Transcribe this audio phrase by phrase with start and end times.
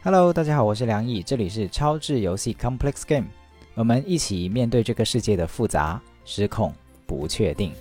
[0.00, 3.26] Hello，大家好，我是梁毅，这里是超智游戏 Complex Game，
[3.74, 6.72] 我们一起面对这个世界的复杂、失控、
[7.04, 7.72] 不确定。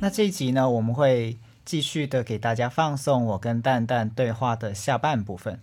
[0.00, 5.60] 那这一集呢，我们会继续的给大家放送我跟蛋蛋对话的下半部分。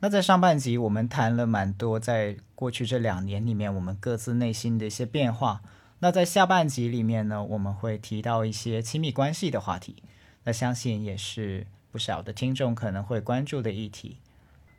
[0.00, 5.62] 那在上半集，我们谈了蛮多，在过去这两年里面，我们各自内心的一些变化。
[6.00, 9.96] 那在下半集里面呢，我们会提到一些亲密关系的话题，
[10.44, 14.18] 那相信也是不少的听众可能会关注的议题。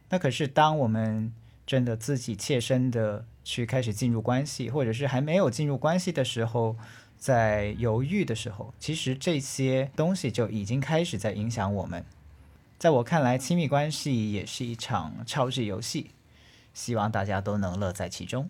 [0.09, 1.33] 那可是当我们
[1.67, 6.77] 真的自己切身的去开始进入关系，或者是还没有进入关系的时候，
[7.17, 12.05] 在犹豫的时候，其实这些东西就已经开始在影响我们。
[12.77, 16.11] 在我看来，亲密关系也是一场超智游戏，
[16.73, 18.49] 希望大家都能乐在其中。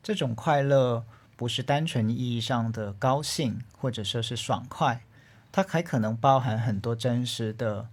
[0.00, 1.04] 这种快乐。
[1.40, 5.00] 不是单纯意义上的高兴，或者说是爽快，
[5.50, 7.88] 它还可能包含很多真实的，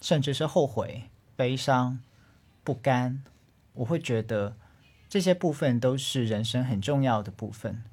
[0.00, 1.04] 甚至是后悔、
[1.36, 2.00] 悲伤、
[2.64, 3.22] 不甘。
[3.74, 4.56] 我会觉得
[5.08, 7.84] 这些部分都是人生很重要的部分。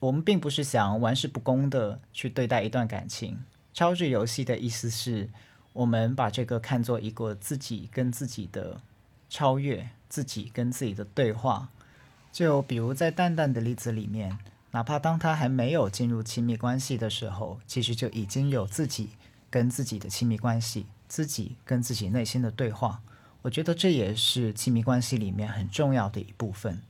[0.00, 3.44] 我们并不是想玩世不恭的去对待一段感情。
[3.74, 5.28] 超智游戏的意思是
[5.74, 8.80] 我们把这个看作一个自己跟自己的
[9.28, 11.68] 超越，自己跟自己的对话。
[12.36, 14.36] 就比如在蛋蛋的例子里面，
[14.72, 19.08] 哪怕当他还没有进入亲密关系的时候，其实就已经有自己
[19.48, 23.00] 跟自己的亲密关系，自己跟自己内心的对话。
[23.40, 26.82] 我觉得这也是亲密关系里面很重要的一部分，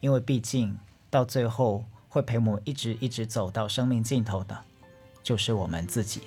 [0.00, 0.74] 因为毕竟
[1.10, 4.58] 到最后会陪我们一直一直走到生命尽头的，
[5.22, 6.22] 就是我们自己。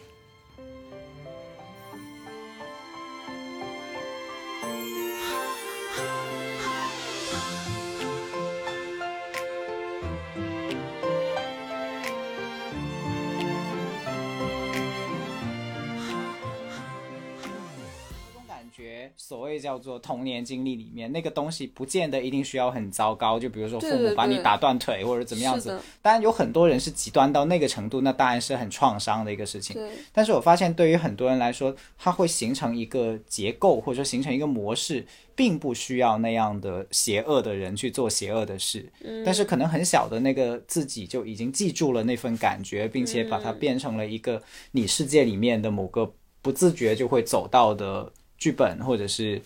[19.90, 23.40] 做童年经历里面那个东西，不见得一定需要很糟糕。
[23.40, 25.76] 就比如说父母把你打断腿或者怎么样子。
[26.00, 29.76] 当然有很多人是极端到那个程度，那当然是很创伤的一个事情。
[30.14, 38.88] 但是我发现对于很多人来说，它会形成一个结构，或者说形成一个模式，并不需要那样的邪恶的人去做邪恶的事。
[39.04, 39.24] 嗯。
[39.26, 44.40] 但是可能很小的那个自己就已经记住了那份感觉，并且把它变成了一个
[44.74, 46.14] 你世界里面的某个
[46.44, 48.14] 不自觉就会走到的。
[48.40, 49.42] 剧本或者是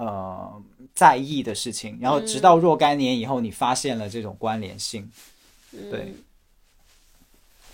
[0.00, 0.62] 呃
[0.94, 5.10] 在意的事情，然后直到若干年以后，你发现了这种关联性，
[5.90, 6.14] 对。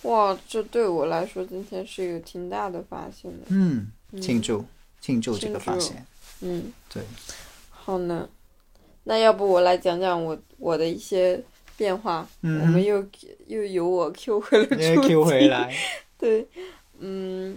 [0.02, 3.46] 哇，这对我来说今天是一个挺大的发现的。
[3.48, 4.64] 嗯，庆祝
[5.00, 6.04] 庆祝这个发现。
[6.40, 7.02] 嗯，对。
[7.70, 8.28] 好呢，
[9.04, 11.40] 那要不我来讲讲我我的一些
[11.76, 12.28] 变化。
[12.42, 12.60] 嗯。
[12.60, 13.04] 我们又
[13.46, 15.72] 又由我 Q 回了主 Q 回来。
[16.18, 16.46] 对，
[16.98, 17.56] 嗯。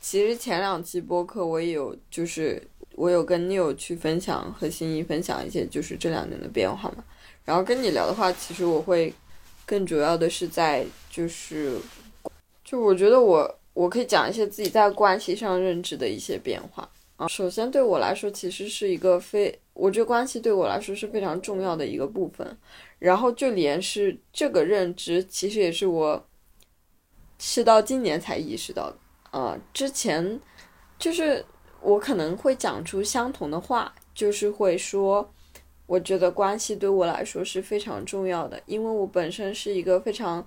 [0.00, 7.04] 其实前两期播客我也有，就是我有跟 New 去分享和心怡分享一些，就是这两年的变化嘛。
[7.44, 9.12] 然后跟你聊的话，其实我会
[9.66, 11.78] 更主要的是在就是，
[12.64, 17.28] 就我觉得我我可以讲一些自己在关系上认知的一些变化啊。
[17.28, 22.56] 首先对我来说，其实是一个非，我觉得关系对我来说是非常重要的一个部分。
[22.98, 26.26] 然后就连是这个认知，其实也是我
[27.38, 28.96] 是到今年才意识到的。
[29.38, 30.40] 啊，之前
[30.98, 31.44] 就是
[31.84, 35.30] 我可能会讲出相同的话，就是会说，
[35.86, 40.46] 我觉得关系对我来说是非常重要的，因为我本身是一个非常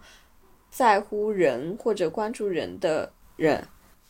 [0.71, 3.63] 在乎人或者关注人的人。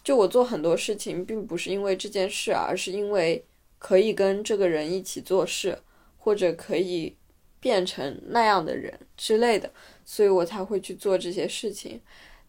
[0.03, 3.43] 就我做很多事情，并不是因为这件事，而是因为
[3.77, 5.77] 可以跟这个人一起做事，
[6.17, 7.13] 或者可以
[7.59, 9.69] 变成那样的人之类的，
[10.05, 11.99] 所以我才会去做这些事情。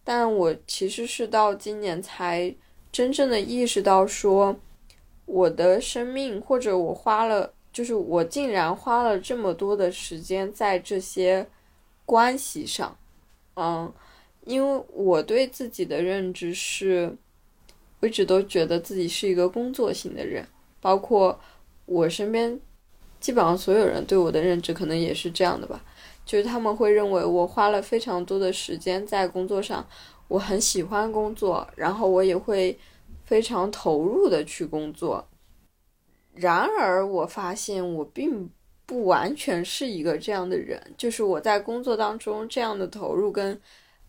[0.05, 2.55] 但我其实是到今年才
[2.93, 4.56] 真正的意识到，说
[5.28, 11.47] 我的生命或者我花了，就是我竟然花了这么多的时间在这些
[12.06, 12.97] 关系上，
[13.56, 13.93] 嗯，
[14.47, 17.14] 因为我对自己的认知是，
[18.00, 20.47] 我一直都觉得自己是一个工作型的人，
[20.81, 21.38] 包括
[21.85, 22.58] 我身边
[23.20, 25.85] 基本上所有人对我的认知可能也是这样的吧。
[26.25, 29.87] 就是他们会认为我花了非常多的时间在工作上，
[30.29, 32.79] 我很喜欢工作，然后我也会
[33.29, 35.29] 非常投入的去工作。
[36.35, 38.49] 然而，我发现我并
[38.87, 43.61] 不完全是一个这样的人，就是我在工作当中这样的投入跟，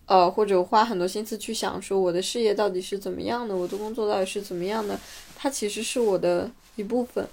[0.05, 4.97] 呃，或者花很多心思去想说我的事业到底是怎么样的，我的工作到底是怎么样的，
[5.35, 7.27] 它其实是我的一部分。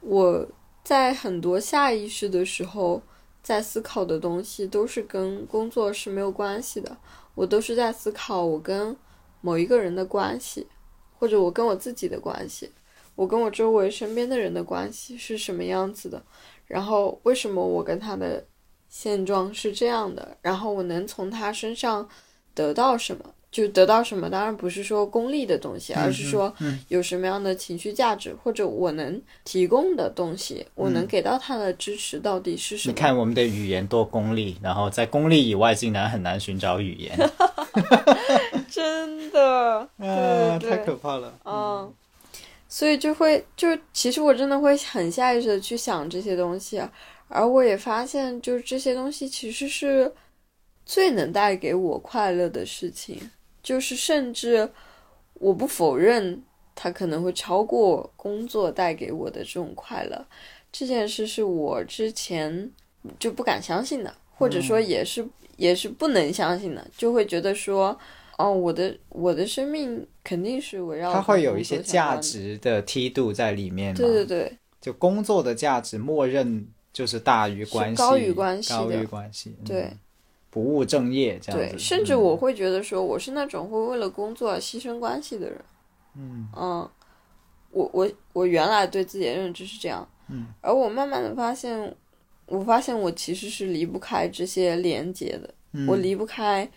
[0.00, 0.46] 我
[0.84, 3.02] 在很多下意识的时候。
[3.40, 6.94] 在思考的东西都是跟工作是没有关系的，
[7.34, 8.94] 我都是在思考我跟
[9.40, 10.66] 某一个人的关系，
[11.18, 12.70] 或者我跟我自己的关系，
[13.14, 16.22] 我跟我周围身边的人的关系是什么样子的，
[16.66, 18.44] 然后为什么我跟他的
[18.88, 22.08] 现状是这样的，然后我能从他身上
[22.54, 23.24] 得到什么。
[23.50, 26.54] 就得到什么，当然不是说功利的东西，而是说
[26.88, 32.92] 有什么样的情绪价值，或者我能提供的东西，我能给到他的支持到底是什么？
[32.92, 37.18] 你看我们的语言多功利，然后在功利以外，竟然很难寻找语言，
[38.88, 41.38] 真的，啊，太可怕了。
[41.44, 41.92] 嗯，
[42.68, 46.82] 所以就会就其实我真的会很下意识的去想这些东西，
[47.28, 50.10] 而我也发现，就是这些东西其实是
[50.86, 53.30] 最能带给我快乐的事情。
[53.62, 54.70] 就是甚至，
[55.34, 56.42] 我不否认
[56.74, 60.24] 它可能会超过工作带给我的这种快乐。
[60.72, 62.70] 这件事是我之前
[63.18, 65.26] 就不敢相信的，或者说也是
[65.56, 67.98] 也是不能相信的，就会觉得说，
[68.38, 73.94] 哦，我的我的生命肯定是围绕它会有一些价值的梯度在里面。
[73.94, 79.92] 对对对，就工作的价值，默认就是大于关系，高于关系，高于关系，对。
[80.50, 85.60] 不务正业这样子，对，甚至我会觉得说，我是那种会为了工作而牺牲关系的人。
[86.16, 86.90] 嗯嗯，
[87.70, 91.94] 我我我原来对自己的认知是这样，嗯，而我慢慢的发现，
[92.46, 95.54] 我发现我其实是离不开这些连接的，
[95.86, 96.68] 我离不开，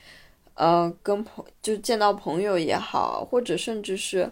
[0.56, 4.32] 呃，跟朋就见到朋友也好，或者甚至是，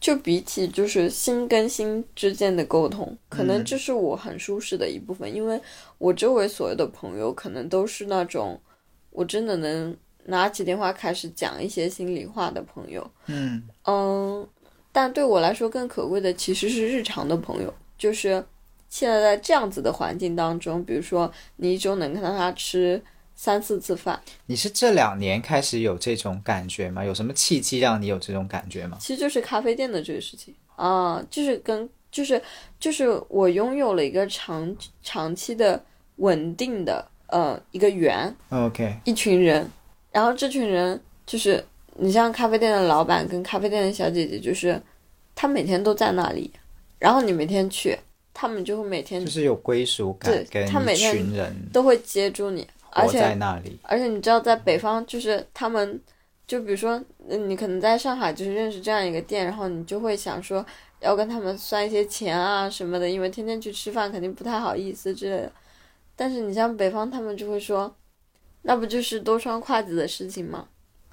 [0.00, 5.60] 就比起就是心跟心之间的沟通，可能这是我很舒适的一部分，因为。
[5.98, 8.58] 我周围所有的朋友可能都是那种，
[9.10, 9.94] 我真的能
[10.24, 13.06] 拿起电话开始讲一些心里话的朋友。
[13.26, 14.48] 嗯嗯，
[14.92, 18.42] 但对我来说更可贵的其实是日常的朋友，就是
[18.88, 23.02] 现在在这样子的环境当中，比如说你一周能看到他吃
[23.40, 24.20] 三四次饭。
[24.44, 27.02] 你是这两年开始有这种感觉吗？
[27.02, 28.98] 有什么契机让你有这种感觉吗？
[29.00, 32.42] 其实就是咖啡店的这个事情啊，就是跟就是
[32.78, 35.82] 就是我拥有了一个长长期的。
[36.16, 39.66] 稳定的呃一个圆，OK，一群人，
[40.12, 41.64] 然后这群人就是
[41.96, 44.78] 你像咖啡店的老板跟咖啡店的小姐姐，就是
[45.34, 46.52] 他每天都在那里，
[46.98, 47.96] 然后你每天去，
[48.34, 51.24] 他们就会每天就是有归属感，对，他每天
[51.72, 56.00] 都会接住你，而且在那里，而且你知道在北方就是他们，
[56.46, 60.64] 就比如说你可能在上海就是认识这样一个店，然后你就会想说
[61.00, 65.52] 要跟他们算一些钱啊什么的，因为天天去吃饭肯定不太好意思之类的。
[66.16, 67.94] 但是你像北方，他们就会说，
[68.62, 70.66] 那不就是多双筷子的事情吗？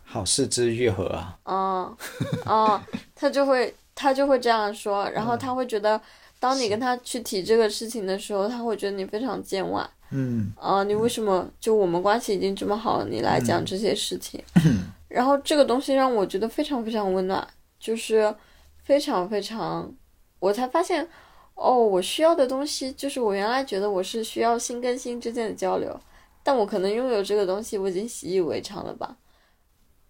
[0.03, 1.37] 好事之愈合啊！
[1.43, 1.97] 哦，
[2.45, 2.81] 哦，
[3.13, 6.01] 他就会他就会这样说，然后他会觉得，
[6.39, 9.87] 当你跟他去提这个事情的时候，他会觉得你非常见外。
[10.11, 10.51] 嗯。
[10.59, 14.43] 啊，你为什么就我们关系已经这么好了，你来讲这些事情？
[15.07, 17.47] 然后这个东西让我觉得非常非常温暖，
[17.79, 18.35] 就是
[18.83, 19.93] 非常非常，
[20.39, 21.07] 我才发现。
[21.59, 25.99] 哦，我需要的东西就是我原来觉得我是需要心跟心之间的交流，
[26.43, 29.17] 但我可能拥有这个东西，我已经习以为常了吧。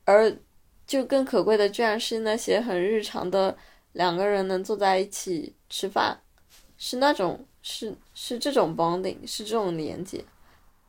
[0.03, 0.37] 而
[0.85, 3.55] 就更可贵的，居然是那些很日常的
[3.93, 6.19] 两个人能坐在一起吃饭，
[6.77, 10.23] 是那种是是这种 bonding，是这种连接，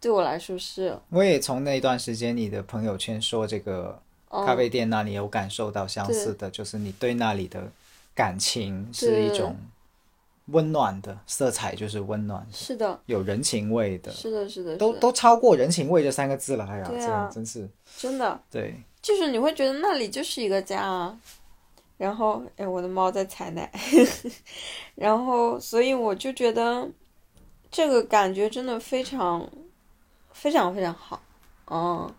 [0.00, 0.98] 对我来说是。
[1.10, 4.00] 我也从那段时间你的朋友圈说这个
[4.30, 7.70] 咖啡店那里有感受到相似的，就是你对那里的
[8.14, 9.56] 感情是一种。
[10.50, 16.64] 温暖的色彩就是温暖，是的，有人情味的，是的，是的，都都超过人情味这三个字了。
[16.64, 21.20] 哎呀，这真是真的，对，就是你会觉得那里就是一个家啊。
[21.98, 23.70] 然后，哎，我的猫在采奶，
[24.94, 26.88] 然后，所以我就觉得
[27.70, 29.46] 这个感觉真的非常
[30.32, 31.20] 非常非常好，
[31.70, 32.10] 嗯，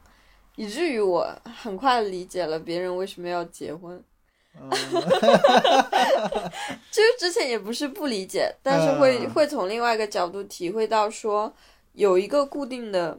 [0.55, 4.03] 以至于我很快理解了别人为什么要结婚。
[4.51, 6.51] 哈哈哈哈哈！
[6.91, 11.53] 其实之前也不是不理解，但是会会从另外一个角度体会到，说
[11.93, 13.17] 有一个固定的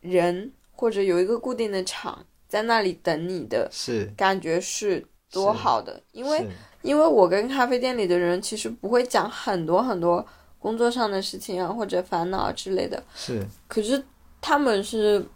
[0.00, 6.00] 人或者有一个固定的场在那里等你的，是感觉是多好的。
[6.12, 6.46] 因为
[6.82, 10.24] 因为我跟咖啡店里的人其实不会讲很多很多
[10.60, 13.44] 工作上的事情啊或者烦恼之类的，是。
[13.66, 14.00] 可是
[14.40, 15.26] 他们是，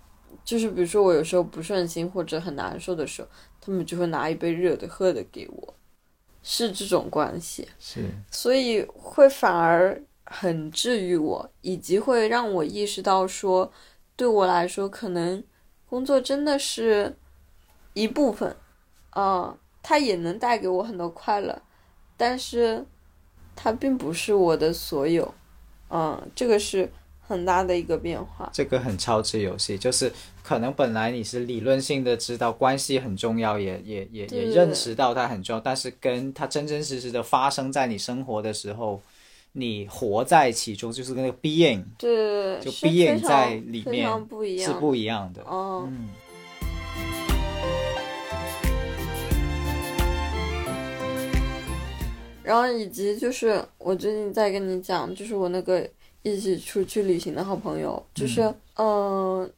[0.44, 3.28] 就是比如说我有时候不顺心或者很难受的时候。
[3.58, 5.74] 他们就会拿一杯热的喝的给我，
[6.40, 13.72] 是这种关系，是，所以会反而很治愈我，以及会让我意识到说，
[14.14, 15.42] 对我来说，可能
[15.88, 17.16] 工作真的是
[17.92, 18.54] 一部分，
[19.10, 21.56] 啊，它也能带给我很多快乐，
[22.16, 22.84] 但是
[23.54, 25.32] 它并不是我的所有，
[25.90, 26.90] 嗯，这个是
[27.24, 28.50] 很大的一个变化。
[28.52, 30.12] 这个很超值游戏，就是
[30.42, 39.00] 可能本来你是理论性的知道关系很重要，也也也也认识到它很重要，但是跟它真真实实的发生在你生活的时候，
[39.52, 44.72] 你活在其中，就是那个 being 对，就是非 being 在里面常不一样。
[44.72, 45.44] 是不一样的。
[45.48, 46.08] 嗯，
[52.46, 55.84] 然后以及就是我最近在跟你讲，就是我那个
[56.22, 58.40] 一起出去旅行的好朋友，就是
[58.74, 59.50] 嗯、呃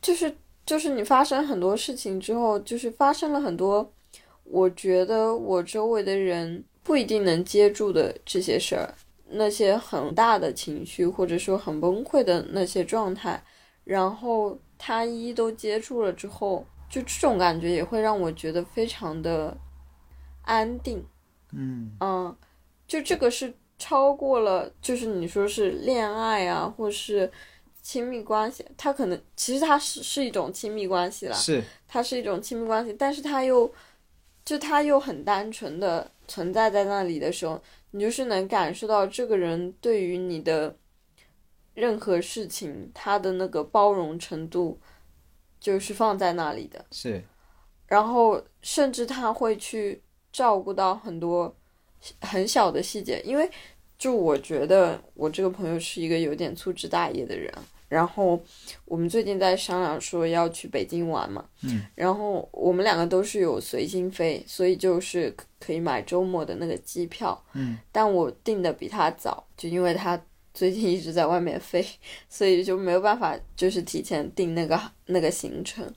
[0.00, 0.32] 就是
[0.64, 3.92] 就是你发生很多事情之后，就是发生了很多，
[4.44, 8.94] 我觉得我周围的人不一定能接住的这些事儿，
[9.28, 13.42] 那些很大的情绪或者说很崩溃的那些状态，
[13.82, 19.56] 然后他一一都接住了之后，就这种感觉也会让我觉得非常的
[20.42, 21.04] 安定。
[21.52, 22.36] 嗯嗯，
[22.86, 27.30] 就这个是超过了，就是你说是恋爱啊，或是
[27.82, 33.72] 亲密关系，它可能其实它是是一种亲密关系啦，是它是一种亲密关系，但是它又
[34.44, 37.62] 就它又很单纯的存在在那里的时候，
[37.92, 40.76] 你就是能感受到这个人对于你的
[41.74, 44.80] 任何事情，他的那个包容程度
[45.60, 46.84] 就是放在那里的。
[46.90, 47.22] 是，
[47.86, 50.02] 然后甚至他会去
[50.36, 51.56] 照顾到很多
[52.20, 53.50] 很小的细节，因为
[53.96, 57.50] 就我觉得我这个朋友是一个有点粗枝大叶的人，
[57.88, 58.38] 然后
[58.84, 71.82] 我们最近在商量说要去北京玩嘛，嗯，然后我们两个都是有随心飞，所以就是可可以买周末的那个机票，嗯，但我订的比他早，就因为他最近一直在外面飞，
[72.28, 75.90] 所以就没有办法就是提前订那个那个行程。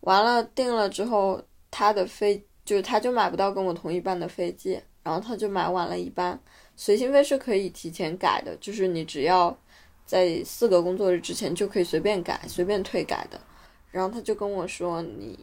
[0.00, 6.38] 完了订了之后，他的飞就是他就买不到跟我同一班的飞机，然后他就买晚了一班。
[6.76, 9.56] 随心飞是可以提前改的，就是你只要
[10.04, 13.40] 在四个工作日之前就可以随便改、随便退改的。
[13.90, 15.38] 然后他就跟我说你。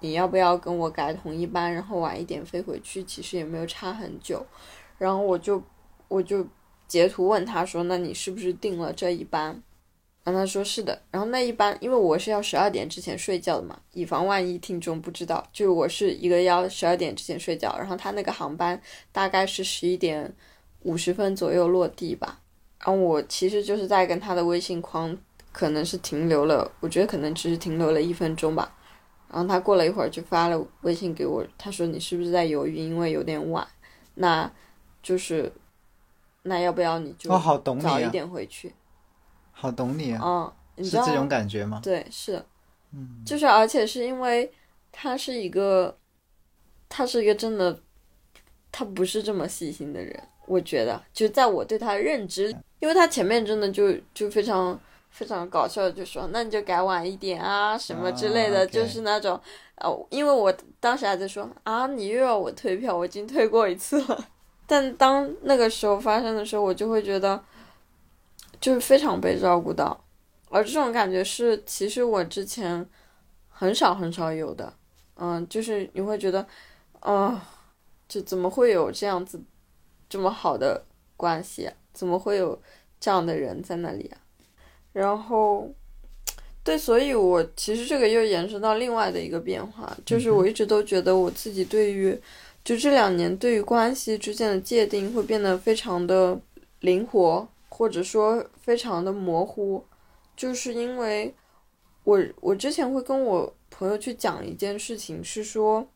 [0.00, 3.02] 你要不要跟我改同一班，然后晚一点飞回去？
[3.04, 4.44] 其实也没有差很久。
[4.98, 5.60] 然后我就
[6.06, 6.46] 我就
[6.86, 9.60] 截图问他说：“那你是不是订了这一班？”
[10.26, 11.00] 然后他说是的。
[11.12, 18.80] 然后那一般，因为我是要十二点之前睡觉的嘛，以防万一听众不知道，就是我是一个要十二点之前睡觉，然后他那个航班
[19.12, 20.34] 大概是十一点
[20.82, 22.40] 五十分左右落地吧。
[22.84, 25.16] 然后我其实就是在跟他的微信框
[25.52, 28.74] 可能是停留了，我觉得可能只是停留了一分钟吧。
[29.28, 33.66] 然后他过了一会儿就发了微信给我，他说你是不是在犹豫，因为有点晚，
[34.14, 34.50] 那
[35.02, 35.52] 就是
[36.42, 38.72] 那要不要你就早一啊，点回去？
[39.58, 41.80] 好懂你啊，嗯，你知道是这种感觉吗？
[41.82, 42.44] 对，是，
[42.92, 44.52] 嗯，就是而且是因为
[44.92, 45.96] 他是一个，
[46.90, 47.80] 他是一个真的，
[48.70, 59.40] 他不是这么细心的人，我觉得，就在我对他的认知，因为他前面真的就就非常非常搞笑就说，那你就改晚一点啊，什么之类的，就是那种，
[59.76, 64.28] 呃，因为我当时还在说啊，你又要我退票，我已经退过一次了，
[64.68, 67.42] 但当那个时候发生的时候，我就会觉得，
[68.60, 70.04] 就是非常被照顾到。
[70.48, 72.86] 而这种感觉是，其实我之前
[73.48, 74.72] 很少很少有的，
[75.16, 76.46] 嗯，就是你会觉得，
[77.00, 77.48] 啊、
[78.08, 79.40] 就怎么会有这样子
[80.08, 80.84] 这么好的
[81.16, 81.74] 关系啊？
[81.92, 82.60] 怎么会有
[83.00, 84.18] 这样的人在那里啊？
[84.92, 85.68] 然后，
[86.62, 92.18] 对，所以我其实这个又延伸到另外的一个变化，就是我一直都觉得我自己对于，
[92.64, 96.38] 就这两年对于关系之间的界定会变得非常的
[96.80, 97.46] 灵活，
[97.76, 99.84] 或者说非常的模糊。
[100.34, 101.34] 就是因为
[102.04, 105.86] 我我之前会跟我朋友去讲一件事情，是说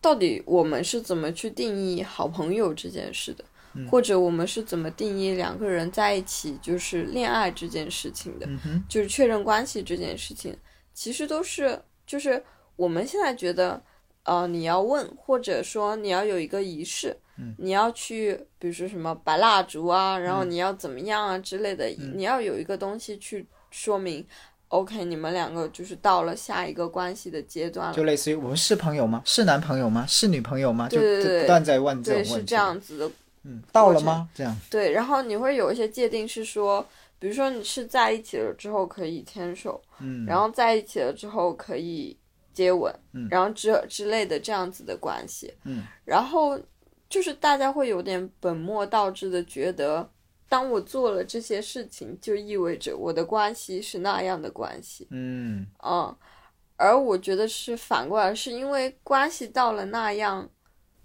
[0.00, 3.44] 到底我们是怎么去定义好朋友这件事的，
[3.90, 10.54] 或者我们是怎么定义两个人在一起就是恋爱这件事情的，嗯，就是确认关系这件事情，
[10.92, 12.42] 其实都是就是
[12.76, 13.82] 我们现在觉得，
[14.24, 24.24] 呃，你要问，或者说你要有一个仪式，嗯你要去，比如说什么摆蜡烛啊，然后你要怎么样啊之类的，嗯你要有一个东西去说明
[24.68, 27.94] ，OK，你们两个就是到了下一个关系的阶段了。
[27.94, 29.22] 就类似于我们是朋友吗？
[29.24, 30.06] 是男朋友吗？
[30.06, 30.88] 是女朋友吗？
[30.88, 32.42] 就不断在问这对，种问题。
[32.42, 33.10] 是这样子的
[33.44, 34.28] 嗯，到了吗？
[34.32, 36.86] 这样，对，然后你会有一些界定是说，
[37.18, 42.16] 比如说你是在一起了之后可以牵手，嗯，然后在一起了之后可以
[42.52, 43.28] 接吻，嗯。
[43.30, 46.58] 然后之之类的这样子的关系，嗯，然后
[47.08, 50.08] 就是大家会有点本末倒置的觉得，
[50.48, 55.66] 当我做了这些事情，就意味着我的关系是那样的关系，嗯。
[55.84, 56.16] 嗯，
[56.76, 60.48] 而我觉得是反过来，是因为关系到了那样，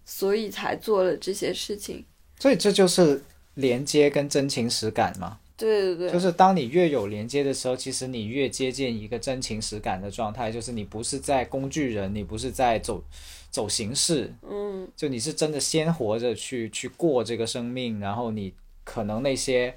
[0.05, 2.05] 所以才做了这些事情。
[2.39, 3.23] 所以这就是
[3.55, 5.39] 连接跟真情实感嘛。
[5.57, 13.03] 对对对，就是当你越有连接的时候，其实你越接近一个真情实感的状态，就是你不是在工具人，你不是在走
[13.49, 14.87] 走形式，嗯。
[14.95, 19.75] 就你是真的鲜活着去去过这个生命，然后你可能那些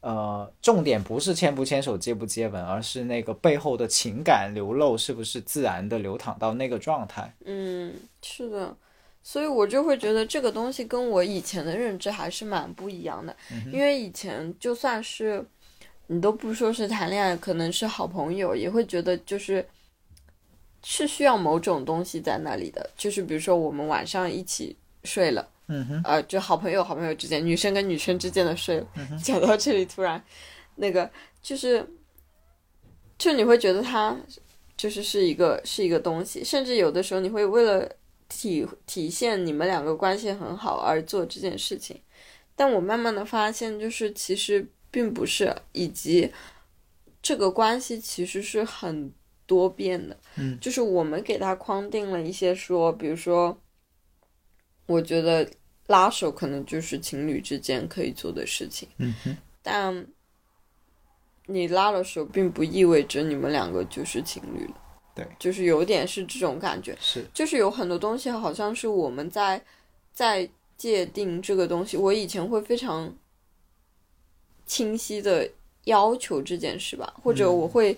[0.00, 7.34] 呃重点不是牵不牵手、接不接吻，而是那个背后的情感流露是不是自然的流淌到那个状态。
[7.44, 8.76] 嗯，是的，
[9.22, 13.34] 所以我就会觉得这个东西跟我以前的认知还是蛮不一样的，
[13.72, 15.44] 因为以前就算是
[16.08, 19.64] 你都不说是谈恋爱，可能是好朋友，也会觉得就是
[20.82, 25.48] 是需要某种东西在那里的，就是比如说我们晚上一起睡了。
[25.68, 28.86] 嗯哼，呃，就好朋友好朋友之间，女生跟女生之间的睡了。
[29.22, 30.22] 讲到这里，突然
[30.74, 31.08] 那个
[31.40, 31.88] 就是，
[33.16, 34.14] 就你会觉得他
[34.76, 37.88] 就是是一个是一个东西，甚至有的时候你会为了
[38.32, 42.00] 体体现你们两个关系很好而做这件事情。
[42.56, 46.30] 但我慢慢的发现，就是其实并不是，以及
[47.22, 49.12] 这个关系其实是很
[49.46, 50.16] 多变的。
[50.36, 53.58] 嗯，就是我们给他框定了一些说，比如说，
[54.86, 55.48] 我觉得
[55.86, 60.06] 拉手可能就是情侣之间可以做的事情，嗯哼，但
[61.46, 64.74] 你拉了手，并不意味着你们两个就是情侣了。
[65.14, 69.62] 对，就是有点是这种感觉，是，就是有很多东西好像是我们在
[70.12, 71.96] 在界定这个东西。
[71.96, 73.14] 我以前会非常
[74.66, 75.48] 清晰的
[75.84, 77.96] 要求这件事吧，或者我会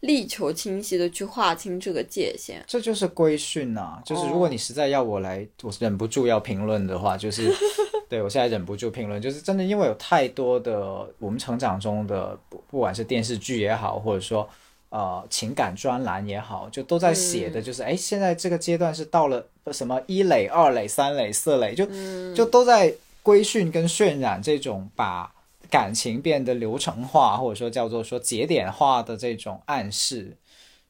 [0.00, 2.62] 力求清晰的去划清这个界限。
[2.66, 7.54] 这就是规训呐、就是如果你实在要我来，我忍不住要评论的话，就是
[8.08, 14.48] 对我现在忍不住评论，就是真的因为有太多的我们成长中的不不管是电视剧也好，或者说
[14.88, 21.86] 呃情感专栏也好，就都在写的就是哎、诶现在这个阶段是到了什么一垒、二垒、三垒、四垒，就
[22.34, 25.32] 就都在规训跟渲染这种把
[25.68, 30.36] 感情变得流程化，或者说叫做说节点化的这种暗示。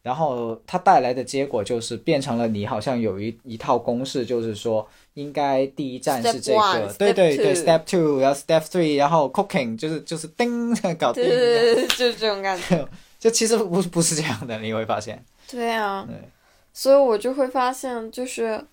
[0.03, 12.87] 然后它带来的结果就是变成了你好像有一一套公式，就是说应该第一站是这 one, 个，对对对，step two，然后 step three，然后 cooking 就是就是叮搞定，对对对，就是这种感觉。
[13.27, 16.17] 就其实不不是这样的，你会发现，对啊，对
[16.73, 18.65] 所以我就会发现，就是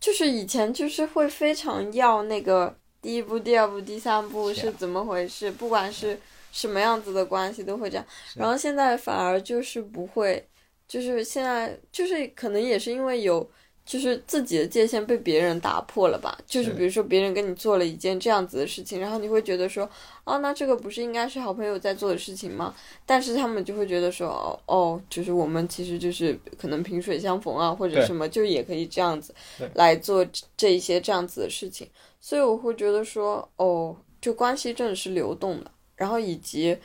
[0.00, 6.18] 就是以前就是会非常要那个第一步、第二步、第三步是怎么回事，不管是
[6.50, 8.04] 什么样子的关系都会这样。
[8.34, 10.44] 然后现在反而就是不会，
[10.88, 13.48] 就是现在就是可能也是因为有。
[13.84, 16.38] 就是自己的界限被别人打破了吧？
[16.46, 19.88] 就是是比如说别人跟你做了一件这样子的事情，然后你会觉得说，
[20.24, 22.74] 哦，那这个不是应该是好朋友在做的事情吗？
[23.04, 29.34] 但是他们就会觉得说，哦哦，就是我们其实就是可能萍水相逢啊，或者什么，就也可以这样子
[29.74, 31.88] 来做这这一些这样子的事情。
[32.20, 36.76] 所以我会觉得说，哦，就关系真的是流动的，然后以及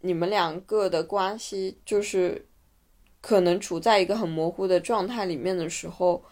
[0.00, 2.44] 你们两个的关系就是
[3.20, 6.22] 可能处在一个很模糊的状态里面的时候，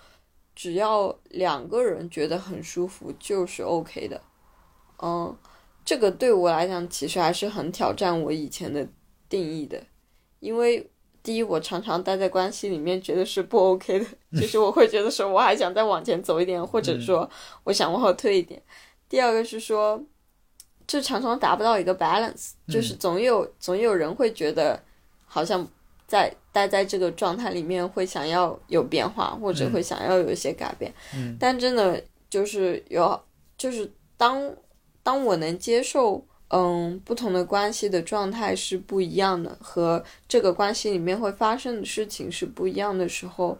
[0.54, 4.20] 只要两个人觉得很舒服，就是 OK 的。
[5.00, 5.36] 嗯，
[5.84, 8.86] 这个对我来讲其实还是很挑战我以前的
[9.28, 9.80] 定义的，
[10.40, 10.90] 因为
[11.22, 14.06] 第一，我常常待在关系里面觉得是不 OK 的，
[14.40, 17.28] 就是我会觉得说我还想再往前走一点，或者说
[17.64, 18.62] 我想往后退一点。
[19.08, 20.02] 第二个是说，
[20.86, 24.82] 这常常达不到一个 balance，就是总有总有人会觉得
[25.26, 25.66] 好像
[26.08, 30.92] 在待在这个状态里面会想要有变化，或者会想要有一些改变。
[31.14, 33.20] 嗯但真的就是有，
[33.56, 34.50] 就是当
[35.02, 43.56] 当我能接受，嗯，不同的关系的状态是不一样的，和这个关系里面会发生的事情是不一样的时候，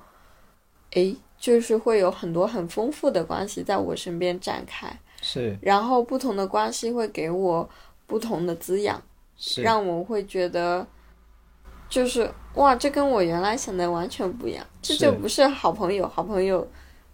[0.92, 7.68] 诶，就是会有很多很丰富的关系在我身边展开，是然后不同的关系会给我
[8.06, 9.02] 不同的滋养。
[9.36, 10.84] 是，让我会觉得，
[11.89, 16.67] 就是哇，这跟我原来想的完全不一样，这是就不是好朋友、好朋友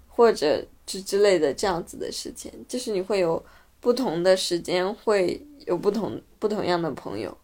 [0.07, 3.43] 或者之之类的这样子的事情，就是你会有
[3.79, 7.37] 不同的时间，会有不同不同样的朋友，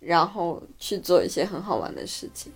[0.00, 2.52] 然后去做一些很好玩的事情。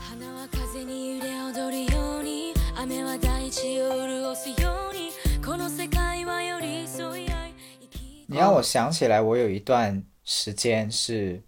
[0.00, 5.10] 花は風に揺れ踊るように雨は大地を潤すように
[5.44, 11.42] この世界は寄り添い合い生き你让我想起来，我有一段时间是，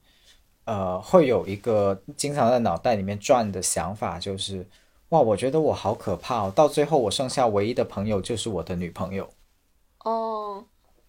[0.66, 4.66] 呃，会有一个经常在脑袋里面转的想法，就是，
[5.10, 9.28] 哇，我觉得我好可怕哦，到最后我剩下唯一的朋友就是我的女朋友。
[10.04, 10.64] 哦，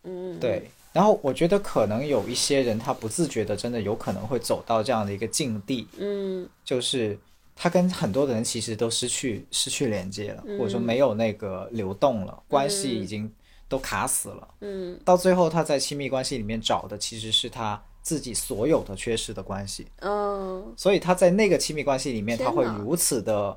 [0.04, 6.48] 嗯，对，然后我觉得可能有一些人他不自觉的，真的有可能会走到这样的一个境地，嗯。
[6.64, 7.18] 就是
[7.54, 13.30] 他跟很多的人其实都失去失去连接了，或者说嗯没有那个流动了，关系已经
[13.68, 14.48] 都卡死了。
[14.60, 14.98] 嗯。
[15.04, 23.56] 到最后，他在亲密关系里面找的其实是他自己所有的缺失的关系，嗯所以他在那个亲密关系里面，他会如此的，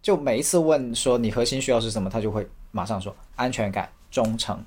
[0.00, 4.64] 就每一次问说你核心需要是什么，他就会马上说安全感、忠诚。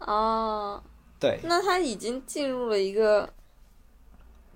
[0.00, 0.82] 哦，
[1.20, 3.28] 对，那他已经进入了一个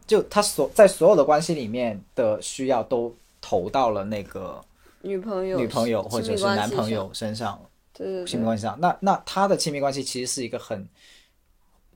[0.08, 4.60] 就他所在所有的关系里面的需要都投到了那个
[5.02, 7.60] 女朋友、女朋友或者是男朋友身上，
[7.92, 8.76] 对对对，亲密关系上。
[8.80, 10.84] 那那他的亲密关系其实是一个很。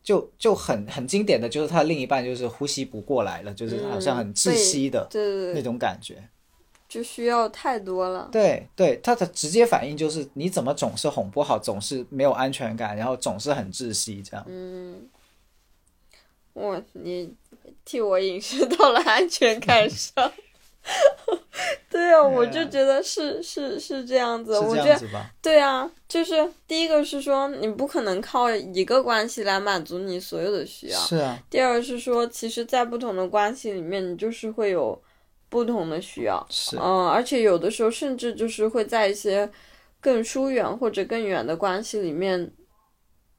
[0.03, 5.09] 就就很很经典的就是他另一半就是呼吸不过来了，就是好像很窒息的
[5.55, 6.23] 那种感觉。
[6.89, 8.29] 就需要太多了。
[8.31, 14.45] 对对，他的直接反应就是你怎么总是哄不好，总是没有安全感，然后总是很窒息这样。
[14.47, 15.09] 嗯，
[16.53, 17.33] 我你
[17.85, 20.31] 替我引申 到了安全感上。
[21.89, 25.01] 对啊，我就觉得是是是这样子，我觉得？
[25.41, 35.01] 对啊，就是第一个是说你不可能靠一个关系来满足你所有的需要，是啊，第二个是说，其实，在不同的关系里面，你就是会有
[35.49, 36.77] 不同的需要，是。
[36.77, 39.49] 嗯，而且有的时候甚至就是会在一些
[40.01, 42.51] 更疏远或者更远的关系里面，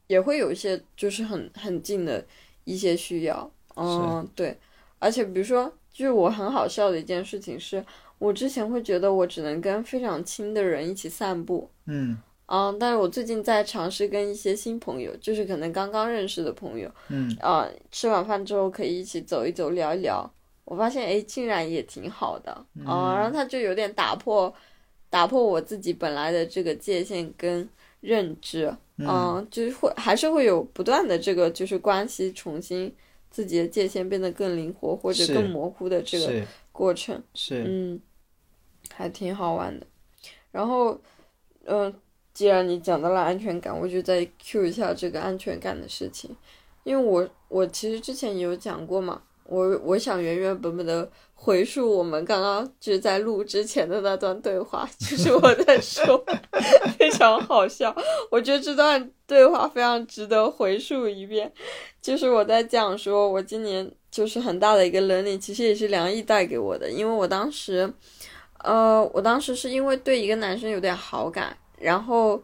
[0.07, 2.23] 也会有一些就是很很近的
[2.63, 4.57] 一些需要，嗯，对，
[4.99, 7.85] 而且比如说，就是我很好笑的一件事情是，
[8.17, 20.29] 我之前会觉得我只能跟非常亲的人一起散步，嗯嗯，但是我最近在尝试跟一些新朋友，就是可能刚刚认识的朋友，嗯啊、吃完饭之后可以一起走一走，聊一聊。
[20.65, 22.51] 我发现，哎，竟然也挺好的
[22.85, 24.53] 啊、然后他就有点打破，
[25.09, 27.67] 打破我自己本来的这个界限跟
[27.99, 32.93] 认知，嗯、就是会还是会有不断的这个就是关系重新
[33.33, 37.21] 自己的界限变得更灵活或者更模糊的这个过程。
[37.33, 37.99] 是，嗯，
[38.93, 39.85] 还挺好玩的。
[40.51, 41.01] 然后，
[41.65, 41.91] 嗯、
[42.31, 46.35] 既然你讲到了安全感，我就再 Q 一下这个安全感的事情，
[46.83, 51.11] 因为我我其实之前也有讲过嘛，我我想原原本本的
[51.43, 56.23] 回溯我们刚刚就是在录之前的那段对话， 就是我在说，
[56.97, 57.93] 非常好笑，
[58.31, 61.51] 我觉得这段对话非常值得回溯一遍，
[62.01, 67.93] 就是我在讲说我今年就是很大的一个能力其实也是梁毅带给我的，因为我当时。
[68.65, 72.41] 呃，我当时是因为对一个男生有点好感，然后，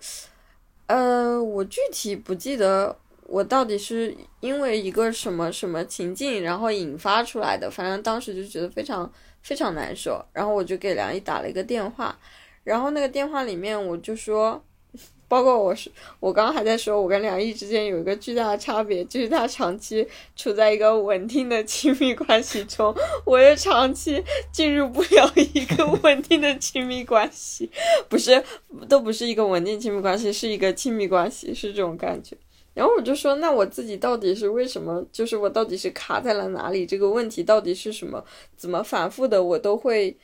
[0.87, 2.93] 呃，我具体不记得
[3.29, 9.11] 我到底是因为一个什么什么情境，然后引发出来的，反正当时就觉得非常
[9.41, 12.17] 非常难受，然后我就给梁毅打了一个电话，
[12.63, 14.63] 然后那个电话里面我就说。
[15.29, 20.03] 包括我是，我刚刚还在说，我跟梁毅之间有一个巨大的差别，就是他长期
[20.35, 22.91] 处在一个稳定的亲密关系中，
[23.25, 27.69] 我也长期进入不了一个 稳定的亲密关系，
[28.09, 28.43] 不是，
[28.89, 32.35] 都不是一个稳定亲密关系，是一个亲密关系，是这种感觉。
[32.79, 35.05] 然后我就说，那我自己到底是为什么？
[35.11, 36.85] 就是我到底是卡在了哪里？
[36.85, 38.23] 这个问题到底是什么？
[38.55, 40.17] 怎么反复的我都会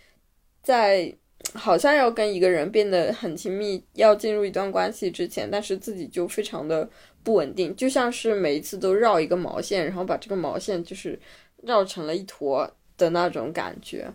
[0.64, 1.14] 在
[1.54, 6.90] 好像要跟一个人变得很亲密，要进入一段关系之前，但是自己就非常的
[7.24, 11.20] 不稳定，就像是每一次都绕一个毛线，然后把这个毛线就是
[11.64, 12.66] 绕成了一坨
[12.98, 14.10] 的那种感觉。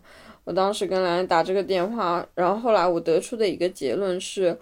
[0.45, 4.59] 我当时跟兰兰打这个电话，然后后来我得出的一个结论是，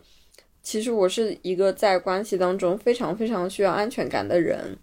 [0.68, 4.76] 其实我是一个在关系当中非常非常需要安全感的人。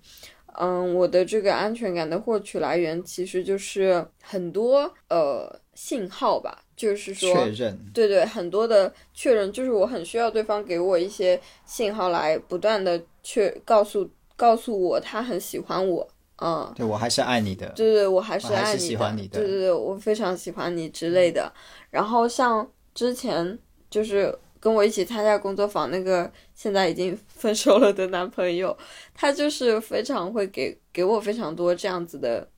[0.60, 16.08] 嗯，我的这个安全感的获取来源其实就是很多呃信号吧，就是说确认，对对，很多的确认，就是我很需要对方给我一些信号来不断的确告诉告诉我他很喜欢我，
[16.42, 17.68] 嗯，对我还是爱你的。
[17.76, 21.54] 对对，我还是我还是爱你喜欢你的对对对，我非常喜欢你之类的。
[21.92, 28.76] 然后像之前就是跟我一起参加工作坊那个现在已经分手了的男朋友，
[29.14, 32.50] 他就是非常会给给我非常多这样子的，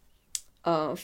[0.61, 0.95] 呃，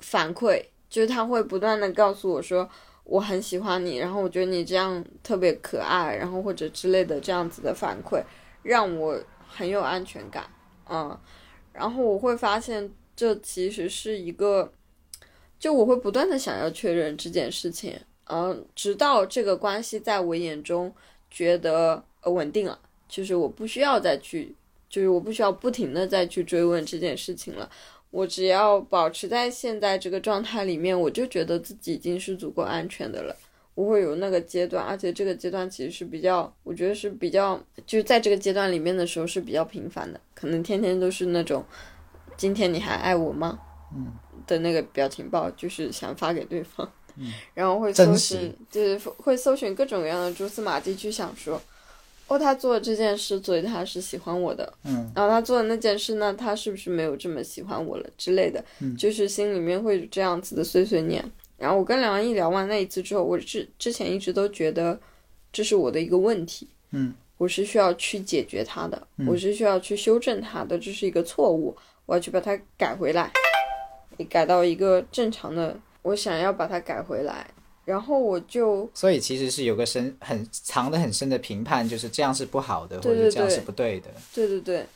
[0.00, 2.68] 反馈，就是他会不断的告诉我说
[3.04, 8.20] 我很喜欢你，然后我觉得你这样特别可爱，然后或者之类的这样子的反馈，
[8.64, 9.16] 让我
[9.46, 10.44] 很有安全感，
[10.90, 11.16] 嗯，
[11.72, 14.72] 然后我会发现这其实是一个，
[15.56, 17.96] 就我会不断的想要确认这件事情，
[18.30, 20.92] 嗯，直到这个关系在我眼中
[21.30, 24.54] 觉得呃稳定了，就是我不需要再去，
[24.88, 27.70] 就是我不需要不停的再去追问这件事情了。
[28.10, 33.36] 我只要保持在现在这个状态里面，我就觉得自己已经是足够安全的了。
[33.74, 41.64] 我会有那个阶段，而且这个阶段其实是比较，我觉得是比较，就是在这个阶段里面的时候是比较频繁的，可能天天都是那种，
[42.36, 43.58] 今天你还爱我吗？
[43.94, 44.12] 嗯
[44.46, 46.90] 的那个表情包，就是想发给对方，
[47.54, 51.60] 然后会搜真寻，就是会搜寻各种各样的蛛丝马迹去想说，
[52.26, 54.72] 哦，他做了这件事，所以他是喜欢我的。
[54.84, 58.64] 嗯，然后他做的那件事呢，他是不是没有这么喜欢我了之类的？
[58.80, 61.24] 嗯就是心里面会有这样子的碎碎念。
[61.56, 64.98] 然后我跟梁安一聊完那一次之后，我之之前一直都觉得
[65.52, 66.68] 这是我的一个问题。
[66.92, 71.76] 嗯，我是需要去解决它的，我是需要去修正它的，这是一个错误，
[72.06, 73.32] 我要去把它改回来，
[74.30, 77.46] 改到一个正常的，我想要把它改回来。
[77.84, 84.10] 然后我就所以其实是有个深很藏的很深的评判，就是这样是不好的，对对或者这样是不对的。
[84.34, 84.86] 对对对，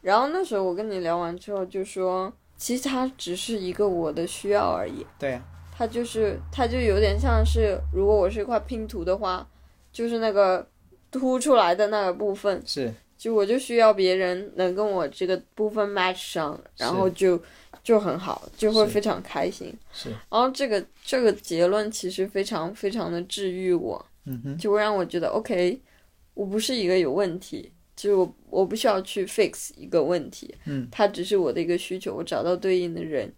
[0.00, 5.42] 然后那时候我跟你聊完之后就说，其实它只是一个我的需要而已，对啊，
[5.76, 9.46] 它就是它就有点像是，如果我是一块拼图的话，
[9.92, 10.66] 就是那个
[11.10, 17.38] 凸出来的那个部分，是就我就需要别人能跟我这个部分 match 上，然后就
[17.84, 19.70] 就很好，就会非常开心。
[19.92, 25.78] 是，然后这个这个结论其实非常非常的治愈我，嗯哼，就会让我觉得 OK，
[26.32, 33.30] 我不是一个有问题，就是我我不需要去 fix 一个问题，嗯，它只是我的一个需求，我找到对应的人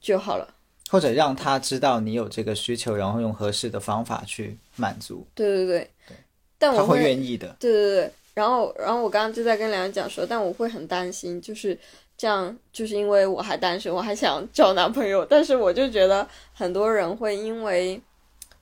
[0.00, 0.54] 就好了。
[0.88, 6.16] 或者让他知道你有这个需求，然后用合适的方法去满足，对对对，
[6.56, 7.54] 但我他会愿意的。
[7.60, 11.76] 对对对，然后然后我刚刚就在跟梁讲说，但我会很担心，就是
[12.18, 17.98] 这样，就是因为我还单身，我还想找男朋友，但是我就觉得很多人会因为，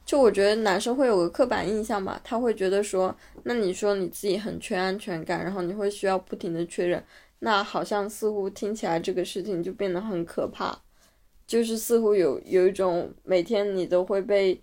[0.07, 7.03] 就我觉得男生会有个刻板印象吧，他会觉得说，那你说你自己很缺安全感，然后你会需要不停的确认，
[7.41, 10.79] 那好像似乎听起来这个事情就变得很可怕，
[11.49, 14.57] 就是似乎有有一种每天你都会被，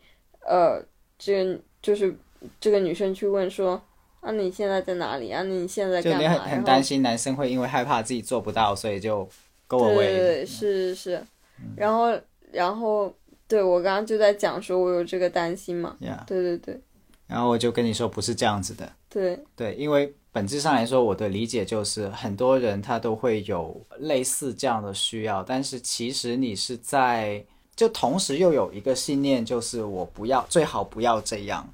[0.48, 0.82] 呃，
[1.20, 2.16] 这就是
[2.62, 3.82] 这个女生去问说。
[4.22, 5.44] 啊，你现在在哪里啊？
[5.44, 6.28] 你现在就干嘛？
[6.28, 9.28] 你很很担心男生会因为害怕自己做不到，所以就
[9.68, 9.96] go 对 away。
[9.96, 11.26] 对对，是是，
[11.76, 12.18] 然后
[12.52, 13.14] 然后
[13.48, 16.80] 对我刚刚就在讲说我有这个担心嘛，Yeah，对对对
[17.28, 27.44] 然后我就跟你说不是这样子的，对，对，因为本质上来说，我的理解就是很多人他都会有类似这样的需要，但是其实你是在
[27.76, 31.68] 就同时又有一个信念，就是我不要，最好不要这样。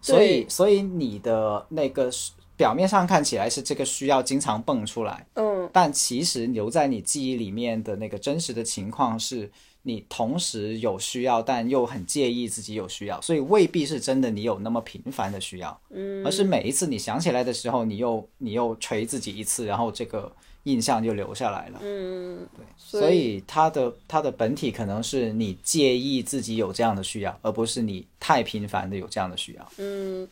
[0.00, 2.10] 所以，所以你的那个
[2.56, 5.68] 表面上看起来是这个需要经常蹦出来，嗯。
[5.72, 9.48] 但其实留在你记忆里面的那个真实的情况是，
[9.82, 20.32] 你同时有需要，但又很介意自己有需要，所以未必是真的你有那么频繁的需要，嗯，而是每一次你想起来的时候，你又你又捶自己一次，然后这个
[20.64, 21.80] 印象就留下来了。
[21.82, 29.72] 嗯，对，所所以它的它的本体可能是你介意自己有这样的需要，而不是你太频繁的有这样的需要。
[29.78, 30.28] 嗯，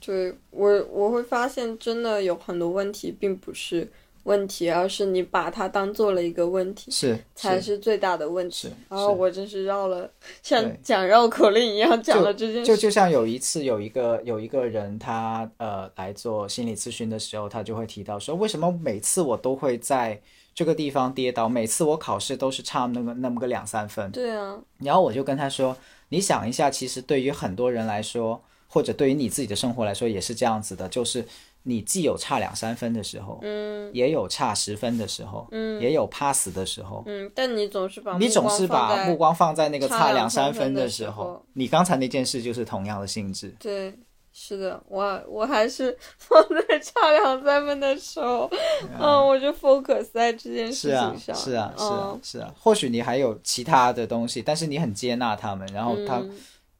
[0.00, 3.90] 对我我会发现真的有很多问题并不是
[4.24, 6.90] 问题，而是你把它当做了一个问题。
[6.90, 8.68] 是才是最大的问题。
[8.90, 10.10] 然后我真是绕了，
[10.42, 12.66] 像讲绕口令一样讲了这件事。
[12.66, 20.20] 就就像有一次有一个有一个人他呃来做心理咨询的时候，他就会提到说，为什么每次我都会在
[20.54, 24.10] 这个地方跌倒，每次我考试都是差那么那么个两三分。
[24.10, 25.76] 对啊，然后我就跟他说，
[26.08, 31.26] 你想一下，其实对于很多人来说，或者对于你自己的生活来说，也是这样子的，就是
[31.66, 37.02] 你既有差两三分的时候，嗯也有差十分的时候，嗯也有怕死的时候。
[37.06, 43.54] 嗯，但你总是把你总是把目光放在那个差两三三分分的时候候，你刚才那件事就是同样的性质。
[43.58, 43.92] 对，
[44.32, 48.50] 是的，我我还是放在差两三分的时候，
[49.00, 51.36] 嗯，我就 focus 在这件事是啊情，上。
[51.36, 52.54] 是啊，是啊嗯，是啊。
[52.58, 56.30] 或许你还有其他的东西，但是你很接纳他们，然后他、嗯